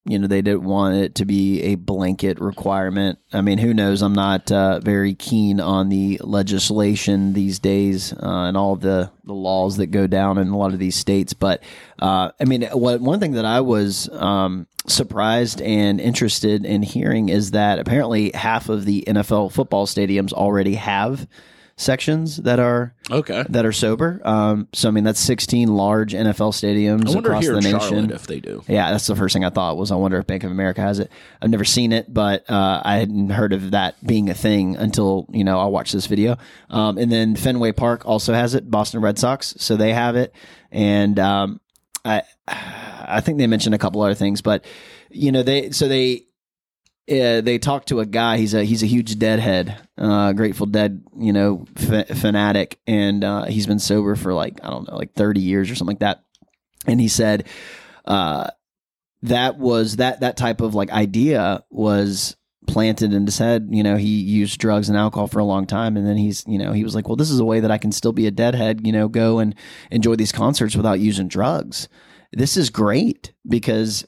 you 0.05 0.19
know, 0.19 0.27
they 0.27 0.41
didn't 0.41 0.63
want 0.63 0.95
it 0.95 1.15
to 1.15 1.25
be 1.25 1.61
a 1.63 1.75
blanket 1.75 2.39
requirement. 2.39 3.19
I 3.33 3.41
mean, 3.41 3.57
who 3.57 3.73
knows? 3.73 4.01
I'm 4.01 4.13
not 4.13 4.51
uh, 4.51 4.79
very 4.79 5.13
keen 5.13 5.59
on 5.59 5.89
the 5.89 6.19
legislation 6.23 7.33
these 7.33 7.59
days 7.59 8.13
uh, 8.13 8.17
and 8.21 8.55
all 8.55 8.75
the, 8.75 9.11
the 9.25 9.33
laws 9.33 9.77
that 9.77 9.87
go 9.87 10.07
down 10.07 10.37
in 10.37 10.47
a 10.49 10.57
lot 10.57 10.73
of 10.73 10.79
these 10.79 10.95
states. 10.95 11.33
But 11.33 11.61
uh, 11.99 12.31
I 12.39 12.45
mean, 12.45 12.63
what, 12.63 13.01
one 13.01 13.19
thing 13.19 13.33
that 13.33 13.45
I 13.45 13.61
was 13.61 14.09
um, 14.09 14.67
surprised 14.87 15.61
and 15.61 15.99
interested 15.99 16.65
in 16.65 16.83
hearing 16.83 17.29
is 17.29 17.51
that 17.51 17.79
apparently 17.79 18.31
half 18.33 18.69
of 18.69 18.85
the 18.85 19.03
NFL 19.07 19.51
football 19.51 19.87
stadiums 19.87 20.31
already 20.31 20.75
have 20.75 21.27
sections 21.79 22.37
that 22.37 22.59
are 22.59 22.93
Okay. 23.11 23.45
that 23.49 23.65
are 23.65 23.71
sober. 23.71 24.19
Um, 24.25 24.67
so 24.73 24.87
I 24.87 24.91
mean 24.91 25.03
that's 25.03 25.19
16 25.19 25.69
large 25.69 26.13
NFL 26.13 26.51
stadiums 26.51 27.15
across 27.15 27.45
the 27.45 27.61
nation. 27.61 28.11
If 28.11 28.25
they 28.27 28.39
do. 28.39 28.63
Yeah, 28.67 28.91
that's 28.91 29.05
the 29.07 29.15
first 29.15 29.33
thing 29.33 29.45
I 29.45 29.49
thought 29.51 29.77
was 29.77 29.91
I 29.91 29.95
wonder 29.95 30.17
if 30.17 30.25
Bank 30.27 30.43
of 30.43 30.51
America 30.51 30.81
has 30.81 30.97
it. 30.99 31.11
I've 31.41 31.51
never 31.51 31.63
seen 31.63 31.93
it, 31.93 32.11
but 32.11 32.49
uh, 32.49 32.81
I 32.83 32.95
hadn't 32.97 33.29
heard 33.29 33.53
of 33.53 33.71
that 33.71 33.95
being 34.05 34.29
a 34.29 34.33
thing 34.33 34.75
until 34.75 35.27
you 35.31 35.43
know 35.43 35.59
I 35.59 35.65
watched 35.65 35.93
this 35.93 36.07
video. 36.07 36.37
Um, 36.69 36.97
and 36.97 37.11
then 37.11 37.35
Fenway 37.35 37.71
Park 37.73 38.05
also 38.05 38.33
has 38.33 38.55
it. 38.55 38.69
Boston 38.69 39.01
Red 39.01 39.19
Sox, 39.19 39.53
so 39.59 39.77
they 39.77 39.93
have 39.93 40.15
it. 40.15 40.33
And 40.71 41.19
um, 41.19 41.61
I 42.03 42.23
I 42.47 43.21
think 43.21 43.37
they 43.37 43.47
mentioned 43.47 43.75
a 43.75 43.77
couple 43.77 44.01
other 44.01 44.15
things, 44.15 44.41
but 44.41 44.65
you 45.11 45.31
know 45.31 45.43
they 45.43 45.69
so 45.71 45.87
they 45.87 46.25
uh, 47.09 47.41
they 47.41 47.57
talked 47.57 47.87
to 47.89 48.01
a 48.01 48.05
guy. 48.05 48.37
He's 48.37 48.53
a 48.53 48.63
he's 48.63 48.83
a 48.83 48.87
huge 48.87 49.17
Deadhead, 49.17 49.77
uh, 49.97 50.33
Grateful 50.33 50.65
Dead, 50.65 51.03
you 51.17 51.31
know, 51.31 51.65
f- 51.77 52.17
fanatic, 52.17 52.79
and 52.85 53.23
uh, 53.23 53.45
he's 53.45 53.65
been 53.65 53.79
sober 53.79 54.15
for 54.15 54.33
like 54.33 54.59
I 54.63 54.69
don't 54.69 54.87
know, 54.87 54.97
like 54.97 55.13
thirty 55.13 55.39
years 55.39 55.71
or 55.71 55.75
something 55.75 55.95
like 55.95 55.99
that. 55.99 56.23
And 56.85 56.99
he 56.99 57.07
said 57.07 57.47
uh, 58.05 58.49
that 59.23 59.57
was 59.57 59.97
that 59.97 60.19
that 60.19 60.35
type 60.35 60.59
of 60.59 60.75
like 60.75 60.91
idea 60.91 61.63
was 61.69 62.35
planted 62.67 63.13
in 63.13 63.25
his 63.25 63.37
head. 63.37 63.69
You 63.71 63.83
know, 63.83 63.95
he 63.95 64.19
used 64.19 64.59
drugs 64.59 64.89
and 64.89 64.97
alcohol 64.97 65.27
for 65.27 65.39
a 65.39 65.45
long 65.45 65.65
time, 65.65 65.95
and 65.95 66.05
then 66.05 66.17
he's 66.17 66.43
you 66.45 66.57
know 66.57 66.73
he 66.73 66.83
was 66.83 66.93
like, 66.93 67.07
well, 67.07 67.15
this 67.15 67.31
is 67.31 67.39
a 67.39 67.45
way 67.45 67.61
that 67.61 67.71
I 67.71 67.77
can 67.77 67.93
still 67.93 68.13
be 68.13 68.27
a 68.27 68.31
Deadhead. 68.31 68.85
You 68.85 68.91
know, 68.91 69.07
go 69.07 69.39
and 69.39 69.55
enjoy 69.91 70.15
these 70.15 70.33
concerts 70.33 70.75
without 70.75 70.99
using 70.99 71.29
drugs. 71.29 71.87
This 72.33 72.57
is 72.57 72.69
great 72.69 73.31
because 73.47 74.05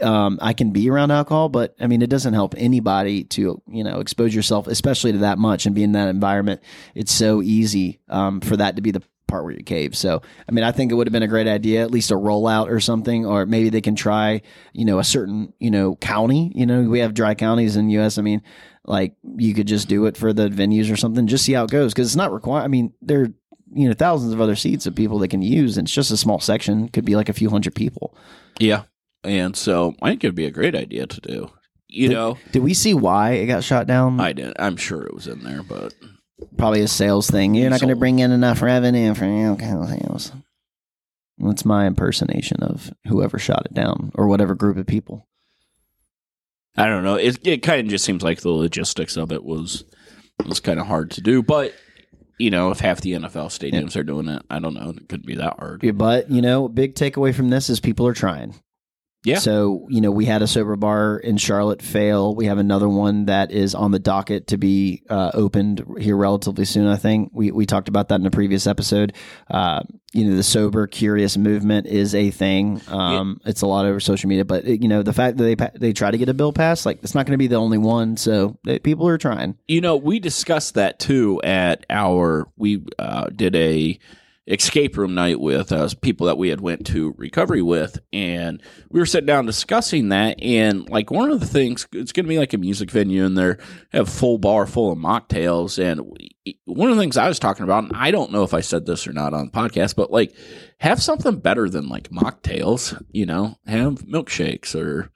um, 0.00 0.38
I 0.40 0.52
can 0.52 0.70
be 0.70 0.88
around 0.88 1.10
alcohol, 1.10 1.48
but 1.48 1.74
I 1.80 1.86
mean, 1.86 2.02
it 2.02 2.10
doesn't 2.10 2.34
help 2.34 2.54
anybody 2.56 3.24
to, 3.24 3.60
you 3.68 3.84
know, 3.84 4.00
expose 4.00 4.34
yourself, 4.34 4.66
especially 4.66 5.12
to 5.12 5.18
that 5.18 5.38
much 5.38 5.66
and 5.66 5.74
be 5.74 5.82
in 5.82 5.92
that 5.92 6.08
environment. 6.08 6.62
It's 6.94 7.12
so 7.12 7.42
easy 7.42 8.00
um, 8.08 8.40
for 8.40 8.56
that 8.56 8.76
to 8.76 8.82
be 8.82 8.92
the 8.92 9.02
part 9.26 9.44
where 9.44 9.54
you 9.54 9.64
cave. 9.64 9.96
So, 9.96 10.22
I 10.48 10.52
mean, 10.52 10.62
I 10.62 10.72
think 10.72 10.92
it 10.92 10.94
would 10.94 11.06
have 11.06 11.12
been 11.12 11.22
a 11.22 11.28
great 11.28 11.48
idea, 11.48 11.82
at 11.82 11.90
least 11.90 12.10
a 12.10 12.14
rollout 12.14 12.68
or 12.68 12.80
something, 12.80 13.26
or 13.26 13.46
maybe 13.46 13.70
they 13.70 13.80
can 13.80 13.96
try, 13.96 14.42
you 14.72 14.84
know, 14.84 14.98
a 14.98 15.04
certain, 15.04 15.52
you 15.58 15.70
know, 15.70 15.96
county. 15.96 16.52
You 16.54 16.66
know, 16.66 16.82
we 16.82 17.00
have 17.00 17.14
dry 17.14 17.34
counties 17.34 17.76
in 17.76 17.90
U.S. 17.90 18.18
I 18.18 18.22
mean, 18.22 18.42
like 18.84 19.14
you 19.36 19.54
could 19.54 19.66
just 19.66 19.88
do 19.88 20.06
it 20.06 20.16
for 20.16 20.32
the 20.32 20.48
venues 20.48 20.92
or 20.92 20.96
something, 20.96 21.26
just 21.26 21.44
see 21.44 21.54
how 21.54 21.64
it 21.64 21.70
goes 21.70 21.92
because 21.92 22.08
it's 22.08 22.16
not 22.16 22.32
required. 22.32 22.64
I 22.64 22.68
mean, 22.68 22.92
there, 23.00 23.32
you 23.74 23.88
know, 23.88 23.94
thousands 23.94 24.32
of 24.32 24.40
other 24.40 24.54
seats 24.54 24.86
of 24.86 24.94
people 24.94 25.18
that 25.20 25.28
can 25.28 25.42
use, 25.42 25.78
and 25.78 25.86
it's 25.86 25.94
just 25.94 26.10
a 26.10 26.16
small 26.16 26.38
section. 26.38 26.88
Could 26.88 27.04
be 27.04 27.16
like 27.16 27.28
a 27.28 27.32
few 27.32 27.50
hundred 27.50 27.74
people. 27.74 28.14
Yeah. 28.60 28.82
And 29.24 29.56
so 29.56 29.94
I 30.02 30.10
think 30.10 30.24
it'd 30.24 30.34
be 30.34 30.46
a 30.46 30.50
great 30.50 30.74
idea 30.74 31.06
to 31.06 31.20
do. 31.20 31.50
You 31.88 32.08
Did- 32.08 32.14
know, 32.14 32.38
Did 32.52 32.62
we 32.62 32.74
see 32.74 32.94
why 32.94 33.32
it 33.32 33.46
got 33.46 33.64
shot 33.64 33.86
down? 33.86 34.18
I 34.20 34.32
did. 34.32 34.54
I'm 34.58 34.76
sure 34.76 35.02
it 35.02 35.14
was 35.14 35.26
in 35.26 35.44
there, 35.44 35.62
but 35.62 35.94
Probably 36.56 36.80
a 36.80 36.88
sales 36.88 37.30
thing. 37.30 37.54
You're 37.54 37.70
not 37.70 37.80
going 37.80 37.90
to 37.90 37.96
bring 37.96 38.18
in 38.18 38.32
enough 38.32 38.62
revenue 38.62 39.14
for 39.14 39.24
alcohol 39.24 39.86
sales. 39.86 40.32
That's 41.38 41.64
my 41.64 41.86
impersonation 41.86 42.62
of 42.62 42.92
whoever 43.06 43.38
shot 43.38 43.66
it 43.66 43.74
down 43.74 44.12
or 44.14 44.26
whatever 44.26 44.54
group 44.54 44.76
of 44.76 44.86
people. 44.86 45.26
I 46.76 46.86
don't 46.86 47.04
know. 47.04 47.16
It 47.16 47.46
it 47.46 47.62
kind 47.62 47.80
of 47.80 47.88
just 47.88 48.04
seems 48.04 48.22
like 48.22 48.40
the 48.40 48.50
logistics 48.50 49.16
of 49.16 49.32
it 49.32 49.44
was 49.44 49.84
was 50.46 50.60
kind 50.60 50.80
of 50.80 50.86
hard 50.86 51.10
to 51.12 51.20
do. 51.20 51.42
But 51.42 51.74
you 52.38 52.50
know, 52.50 52.70
if 52.70 52.80
half 52.80 53.00
the 53.00 53.12
NFL 53.12 53.48
stadiums 53.48 53.94
are 53.96 54.02
doing 54.02 54.28
it, 54.28 54.42
I 54.50 54.58
don't 54.58 54.74
know. 54.74 54.90
It 54.90 55.08
couldn't 55.08 55.26
be 55.26 55.36
that 55.36 55.58
hard. 55.58 55.84
Yeah, 55.84 55.92
But, 55.92 56.30
you 56.30 56.42
know, 56.42 56.68
big 56.68 56.94
takeaway 56.96 57.32
from 57.34 57.50
this 57.50 57.70
is 57.70 57.78
people 57.78 58.06
are 58.06 58.14
trying. 58.14 58.54
Yeah. 59.24 59.38
So, 59.38 59.86
you 59.88 60.00
know, 60.00 60.10
we 60.10 60.24
had 60.24 60.42
a 60.42 60.48
sober 60.48 60.74
bar 60.74 61.16
in 61.16 61.36
Charlotte 61.36 61.80
fail. 61.80 62.34
We 62.34 62.46
have 62.46 62.58
another 62.58 62.88
one 62.88 63.26
that 63.26 63.52
is 63.52 63.74
on 63.74 63.92
the 63.92 64.00
docket 64.00 64.48
to 64.48 64.56
be 64.56 65.04
uh, 65.08 65.30
opened 65.34 65.84
here 66.00 66.16
relatively 66.16 66.64
soon, 66.64 66.88
I 66.88 66.96
think. 66.96 67.30
We, 67.32 67.52
we 67.52 67.64
talked 67.64 67.88
about 67.88 68.08
that 68.08 68.18
in 68.18 68.26
a 68.26 68.32
previous 68.32 68.66
episode. 68.66 69.12
Uh, 69.48 69.82
you 70.12 70.24
know, 70.24 70.34
the 70.34 70.42
sober 70.42 70.88
curious 70.88 71.36
movement 71.36 71.86
is 71.86 72.16
a 72.16 72.30
thing. 72.32 72.80
Um, 72.88 73.40
It's 73.44 73.62
a 73.62 73.66
lot 73.66 73.86
over 73.86 74.00
social 74.00 74.28
media, 74.28 74.44
but, 74.44 74.64
it, 74.64 74.82
you 74.82 74.88
know, 74.88 75.04
the 75.04 75.12
fact 75.12 75.36
that 75.36 75.44
they, 75.44 75.78
they 75.78 75.92
try 75.92 76.10
to 76.10 76.18
get 76.18 76.28
a 76.28 76.34
bill 76.34 76.52
passed, 76.52 76.84
like, 76.84 76.98
it's 77.04 77.14
not 77.14 77.24
going 77.24 77.34
to 77.34 77.38
be 77.38 77.46
the 77.46 77.56
only 77.56 77.78
one. 77.78 78.16
So 78.16 78.58
they, 78.64 78.80
people 78.80 79.06
are 79.06 79.18
trying. 79.18 79.56
You 79.68 79.80
know, 79.80 79.96
we 79.96 80.18
discussed 80.18 80.74
that 80.74 80.98
too 80.98 81.40
at 81.42 81.86
our 81.88 82.48
we 82.56 82.84
uh, 82.98 83.26
did 83.26 83.54
a 83.54 83.98
escape 84.48 84.96
room 84.96 85.14
night 85.14 85.38
with 85.40 85.70
uh, 85.70 85.88
people 86.00 86.26
that 86.26 86.36
we 86.38 86.48
had 86.48 86.60
went 86.60 86.84
to 86.86 87.14
recovery 87.16 87.62
with, 87.62 88.00
and 88.12 88.60
we 88.90 88.98
were 88.98 89.06
sitting 89.06 89.26
down 89.26 89.46
discussing 89.46 90.08
that. 90.08 90.42
And 90.42 90.88
like 90.88 91.10
one 91.10 91.30
of 91.30 91.38
the 91.40 91.46
things, 91.46 91.86
it's 91.92 92.10
going 92.12 92.24
to 92.24 92.28
be 92.28 92.38
like 92.38 92.52
a 92.52 92.58
music 92.58 92.90
venue, 92.90 93.24
and 93.24 93.38
they 93.38 93.54
have 93.92 94.08
full 94.08 94.38
bar 94.38 94.66
full 94.66 94.90
of 94.92 94.98
mocktails. 94.98 95.78
And 95.78 96.00
one 96.64 96.90
of 96.90 96.96
the 96.96 97.02
things 97.02 97.16
I 97.16 97.28
was 97.28 97.38
talking 97.38 97.62
about, 97.64 97.84
and 97.84 97.92
I 97.94 98.10
don't 98.10 98.32
know 98.32 98.42
if 98.42 98.52
I 98.54 98.60
said 98.62 98.84
this 98.84 99.06
or 99.06 99.12
not 99.12 99.32
on 99.32 99.46
the 99.46 99.52
podcast, 99.52 99.94
but 99.94 100.10
like 100.10 100.34
have 100.78 101.00
something 101.02 101.36
better 101.38 101.68
than 101.68 101.88
like 101.88 102.10
mocktails. 102.10 103.00
You 103.12 103.26
know, 103.26 103.56
have 103.66 104.02
milkshakes 104.06 104.74
or 104.74 105.10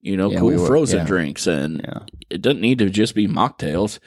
you 0.00 0.16
know 0.16 0.30
Yeah, 0.32 0.40
cool 0.40 0.48
we 0.48 0.56
were- 0.56 0.66
frozen 0.66 0.98
yeah. 0.98 1.06
drinks 1.06 1.46
and 1.46 1.80
Yeah. 1.82 2.00
it 2.28 2.42
doesn't 2.42 2.60
need 2.60 2.78
to 2.80 2.90
just 2.90 3.14
be 3.14 3.26
mocktails 3.28 4.00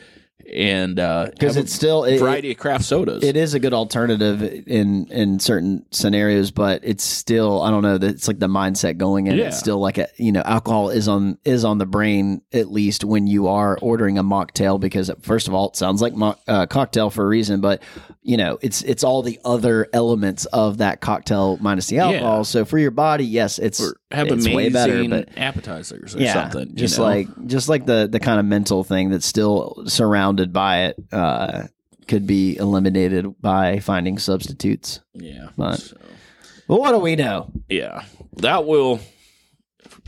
and 0.54 1.00
uh 1.00 1.28
Because 1.32 1.56
have 1.56 1.66
it's 1.66 1.74
still, 1.74 2.06
a 2.06 2.18
variety 2.18 2.52
of 2.52 2.58
craft 2.58 2.86
sodas 2.86 3.24
It 3.24 3.36
is 3.36 3.54
a 3.54 3.60
good 3.60 3.74
alternative 3.74 4.42
in 4.68 5.08
in 5.12 5.40
certain 5.40 5.86
scenarios, 5.92 6.52
but 6.52 6.82
it's 6.84 7.04
still 7.04 7.62
I 7.62 7.70
don't 7.70 7.84
know 7.84 7.98
that 7.98 8.10
it's 8.10 8.28
like 8.28 8.40
the 8.40 8.48
mindset 8.48 8.98
going 8.98 9.28
in. 9.28 9.36
Yeah. 9.36 9.48
It's 9.48 9.60
still 9.60 9.80
like 9.80 9.98
a 9.98 10.08
you 10.18 10.32
know 10.32 10.42
alcohol 10.42 10.90
is 10.90 11.08
on 11.08 11.38
is 11.44 11.66
on 11.66 11.78
the 11.78 11.86
brain 11.86 12.42
at 12.54 12.72
least 12.72 13.04
when 13.04 13.28
you 13.28 13.48
are 13.48 13.78
ordering 13.82 14.18
a 14.18 14.24
mocktail 14.24 14.80
because 14.80 15.12
first 15.22 15.48
of 15.48 15.54
all 15.54 15.70
it 15.70 15.76
sounds 15.76 16.02
like 16.02 16.14
mock, 16.14 16.40
uh, 16.48 16.66
cocktail 16.66 17.10
for 17.10 17.26
a 17.26 17.28
reason, 17.28 17.60
but 17.60 17.84
you 18.22 18.38
know 18.38 18.58
it's 18.62 18.82
it's 18.84 19.04
all 19.04 19.22
the 19.22 19.40
other 19.44 19.88
elements 19.94 20.46
of 20.48 20.78
that 20.78 21.02
cocktail 21.02 21.58
minus 21.60 21.88
the 21.88 22.00
alcohol. 22.00 22.38
Yeah. 22.38 22.44
So 22.44 22.66
for 22.66 22.78
your 22.78 22.92
body, 22.92 23.26
yes, 23.26 23.60
it's 23.60 23.82
or 23.82 23.98
have 24.12 24.28
it's 24.28 24.48
way 24.48 24.70
better, 24.70 25.08
but 25.10 25.30
appetizers 25.38 26.16
or 26.16 26.20
yeah, 26.20 26.34
something 26.34 26.70
you 26.70 26.76
just 26.76 26.98
know? 26.98 27.04
like 27.04 27.28
just 27.48 27.68
like 27.68 27.86
the 27.86 28.08
the 28.10 28.20
kind 28.20 28.40
of 28.40 28.46
mental 28.46 28.84
thing 28.84 29.10
that's 29.10 29.26
still 29.26 29.84
surrounded 29.86 30.37
by 30.46 30.86
it 30.86 30.96
uh, 31.12 31.64
could 32.08 32.26
be 32.28 32.56
eliminated 32.58 33.26
by 33.42 33.80
finding 33.80 34.18
substitutes. 34.18 35.02
yeah 35.14 35.50
but- 35.58 35.80
so, 35.80 35.98
Well, 36.68 36.80
what 36.80 36.92
do 36.92 37.00
we 37.00 37.16
know? 37.16 37.52
yeah 37.70 38.04
that 38.38 38.66
will 38.66 39.00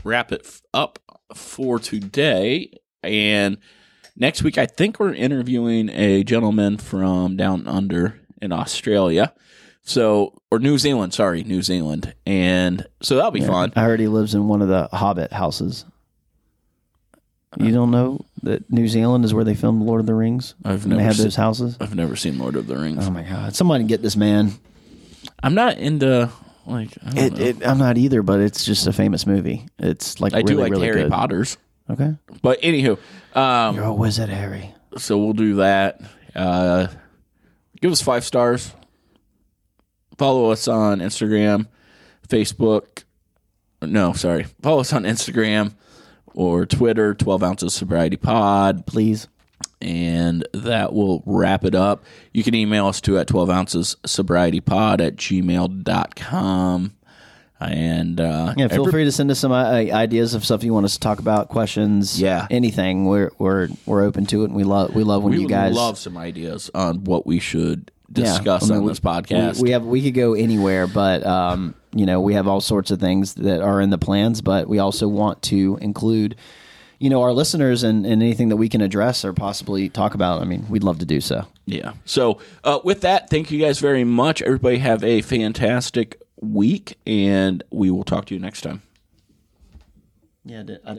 wrap 0.04 0.32
it 0.32 0.60
up 0.72 0.98
for 1.34 1.78
today 1.78 2.70
and 3.02 3.58
next 4.16 4.42
week 4.42 4.56
i 4.58 4.66
think 4.66 4.98
we're 4.98 5.14
interviewing 5.14 5.88
a 5.90 6.22
gentleman 6.24 6.76
from 6.78 7.36
down 7.36 7.66
under 7.66 8.18
in 8.42 8.50
australia 8.52 9.32
so 9.82 10.32
or 10.50 10.58
new 10.58 10.76
zealand 10.78 11.12
sorry 11.14 11.42
new 11.44 11.62
zealand 11.62 12.14
and 12.26 12.86
so 13.02 13.16
that'll 13.16 13.30
be 13.30 13.40
Yeah. 13.40 13.46
fun 13.48 13.72
I 13.76 13.82
heard 13.82 14.00
he 14.00 14.08
lives 14.08 14.34
in 14.34 14.48
one 14.48 14.60
of 14.62 14.68
the 14.68 14.88
Hobbit 14.92 15.32
houses. 15.32 15.84
You 17.58 17.72
don't 17.72 17.90
know 17.90 18.24
that 18.44 18.70
New 18.70 18.86
Zealand 18.86 19.24
is 19.24 19.34
where 19.34 19.42
they 19.44 19.54
filmed 19.56 19.82
Lord 19.82 20.00
of 20.00 20.06
the 20.06 20.14
Rings? 20.14 20.54
i've 20.64 20.84
And 20.84 20.92
they 20.92 20.96
never 20.98 21.02
have 21.08 21.16
seen, 21.16 21.24
those 21.24 21.34
houses. 21.36 21.76
i've 21.80 21.94
never 21.96 22.14
seen 22.14 22.38
lord 22.38 22.54
of 22.54 22.66
the 22.68 22.76
rings 22.76 23.06
Oh 23.06 23.10
my 23.10 23.22
god! 23.22 23.56
Somebody 23.56 23.84
get 23.84 24.02
this 24.02 24.14
man. 24.16 24.52
I'm 25.42 25.54
not 25.54 25.78
into 25.78 26.30
like 26.66 26.90
I, 27.04 27.10
don't 27.10 27.18
It, 27.18 27.32
know. 27.32 27.44
it, 27.44 27.66
I'm 27.66 27.78
not 27.78 27.98
either, 27.98 28.22
but 28.22 28.38
it's 28.40 28.64
just 28.64 28.86
a 28.86 28.92
famous 28.92 29.26
movie. 29.26 29.66
It's 29.78 30.20
like 30.20 30.32
I 30.32 30.38
really, 30.38 30.54
do 30.54 30.60
like 30.60 30.70
really 30.70 30.86
Harry 30.86 31.02
good. 31.02 31.10
Potter's, 31.10 31.56
Okay, 31.90 32.14
but 32.40 32.60
anywho, 32.62 32.96
um, 33.34 33.74
you're 33.74 33.84
a 33.84 33.92
wizard, 33.94 34.28
Harry. 34.28 34.72
so 34.96 35.18
we'll 35.18 35.32
do 35.32 35.56
that. 35.56 36.00
Uh, 36.36 36.86
give 37.80 37.90
us 37.90 38.00
five 38.00 38.24
stars. 38.24 38.72
Follow 40.18 40.50
us 40.50 40.68
on 40.68 41.00
Instagram, 41.00 41.66
Facebook. 42.28 43.02
No, 43.82 44.12
sorry. 44.12 44.44
Follow 44.62 44.80
us 44.80 44.92
on 44.92 45.02
Instagram 45.04 45.72
or 46.34 46.66
Twitter. 46.66 47.14
Twelve 47.14 47.42
ounces 47.42 47.74
sobriety 47.74 48.16
pod. 48.16 48.86
Please. 48.86 49.28
and 49.82 50.46
that 50.52 50.92
will 50.92 51.22
wrap 51.26 51.64
it 51.64 51.74
up. 51.74 52.04
You 52.32 52.42
can 52.42 52.54
email 52.54 52.86
us 52.86 53.00
too 53.00 53.16
at 53.18 53.26
12 53.26 53.48
ounces 53.50 53.96
sobriety 54.04 54.60
pod 54.60 55.00
at 55.00 55.16
gmail.com. 55.16 56.92
And 57.62 58.20
uh, 58.20 58.54
Yeah, 58.56 58.68
feel 58.68 58.80
every- 58.82 58.92
free 58.92 59.04
to 59.04 59.12
send 59.12 59.30
us 59.30 59.38
some 59.38 59.52
uh, 59.52 59.64
ideas 59.66 60.32
of 60.34 60.44
stuff 60.46 60.64
you 60.64 60.72
want 60.72 60.86
us 60.86 60.94
to 60.94 61.00
talk 61.00 61.18
about, 61.18 61.48
questions, 61.48 62.18
Yeah. 62.20 62.46
anything. 62.50 63.04
We're 63.04 63.30
we're 63.38 63.68
we're 63.84 64.02
open 64.02 64.24
to 64.26 64.42
it, 64.42 64.46
and 64.46 64.54
we 64.54 64.64
love 64.64 64.94
we 64.94 65.04
love 65.04 65.22
when 65.22 65.34
we 65.34 65.40
you 65.42 65.48
guys 65.48 65.74
love 65.74 65.98
some 65.98 66.16
ideas 66.16 66.70
on 66.74 67.04
what 67.04 67.26
we 67.26 67.38
should 67.38 67.90
Yeah, 68.12 68.24
discuss 68.24 68.64
I 68.64 68.66
mean, 68.66 68.78
on 68.78 68.84
we- 68.84 68.90
this 68.90 69.00
podcast. 69.00 69.56
We, 69.56 69.62
we 69.64 69.70
have 69.70 69.84
we 69.84 70.02
could 70.02 70.14
go 70.14 70.34
anywhere, 70.34 70.86
but 70.86 71.24
um, 71.24 71.74
you 71.94 72.06
know, 72.06 72.20
we 72.20 72.34
have 72.34 72.46
all 72.48 72.60
sorts 72.60 72.90
of 72.90 73.00
things 73.00 73.34
that 73.34 73.60
are 73.60 73.80
in 73.80 73.90
the 73.90 73.98
plans, 73.98 74.40
but 74.42 74.68
we 74.68 74.78
also 74.78 75.06
want 75.08 75.42
to 75.42 75.78
include, 75.80 76.36
you 76.98 77.10
know, 77.10 77.22
our 77.22 77.32
listeners 77.32 77.82
and, 77.82 78.04
and 78.06 78.22
anything 78.22 78.48
that 78.48 78.56
we 78.56 78.68
can 78.68 78.80
address 78.80 79.24
or 79.24 79.32
possibly 79.32 79.88
talk 79.88 80.14
about. 80.14 80.40
I 80.40 80.44
mean, 80.44 80.66
we'd 80.68 80.84
love 80.84 80.98
to 81.00 81.06
do 81.06 81.20
so. 81.20 81.46
Yeah. 81.66 81.92
So 82.04 82.40
uh, 82.64 82.80
with 82.82 83.00
that, 83.02 83.30
thank 83.30 83.50
you 83.50 83.60
guys 83.60 83.78
very 83.78 84.04
much. 84.04 84.42
Everybody 84.42 84.78
have 84.78 85.04
a 85.04 85.22
fantastic 85.22 86.20
week, 86.40 86.96
and 87.06 87.62
we 87.70 87.90
will 87.90 88.04
talk 88.04 88.26
to 88.26 88.34
you 88.34 88.40
next 88.40 88.62
time. 88.62 88.82
Yeah, 90.44 90.62
I 90.86 90.88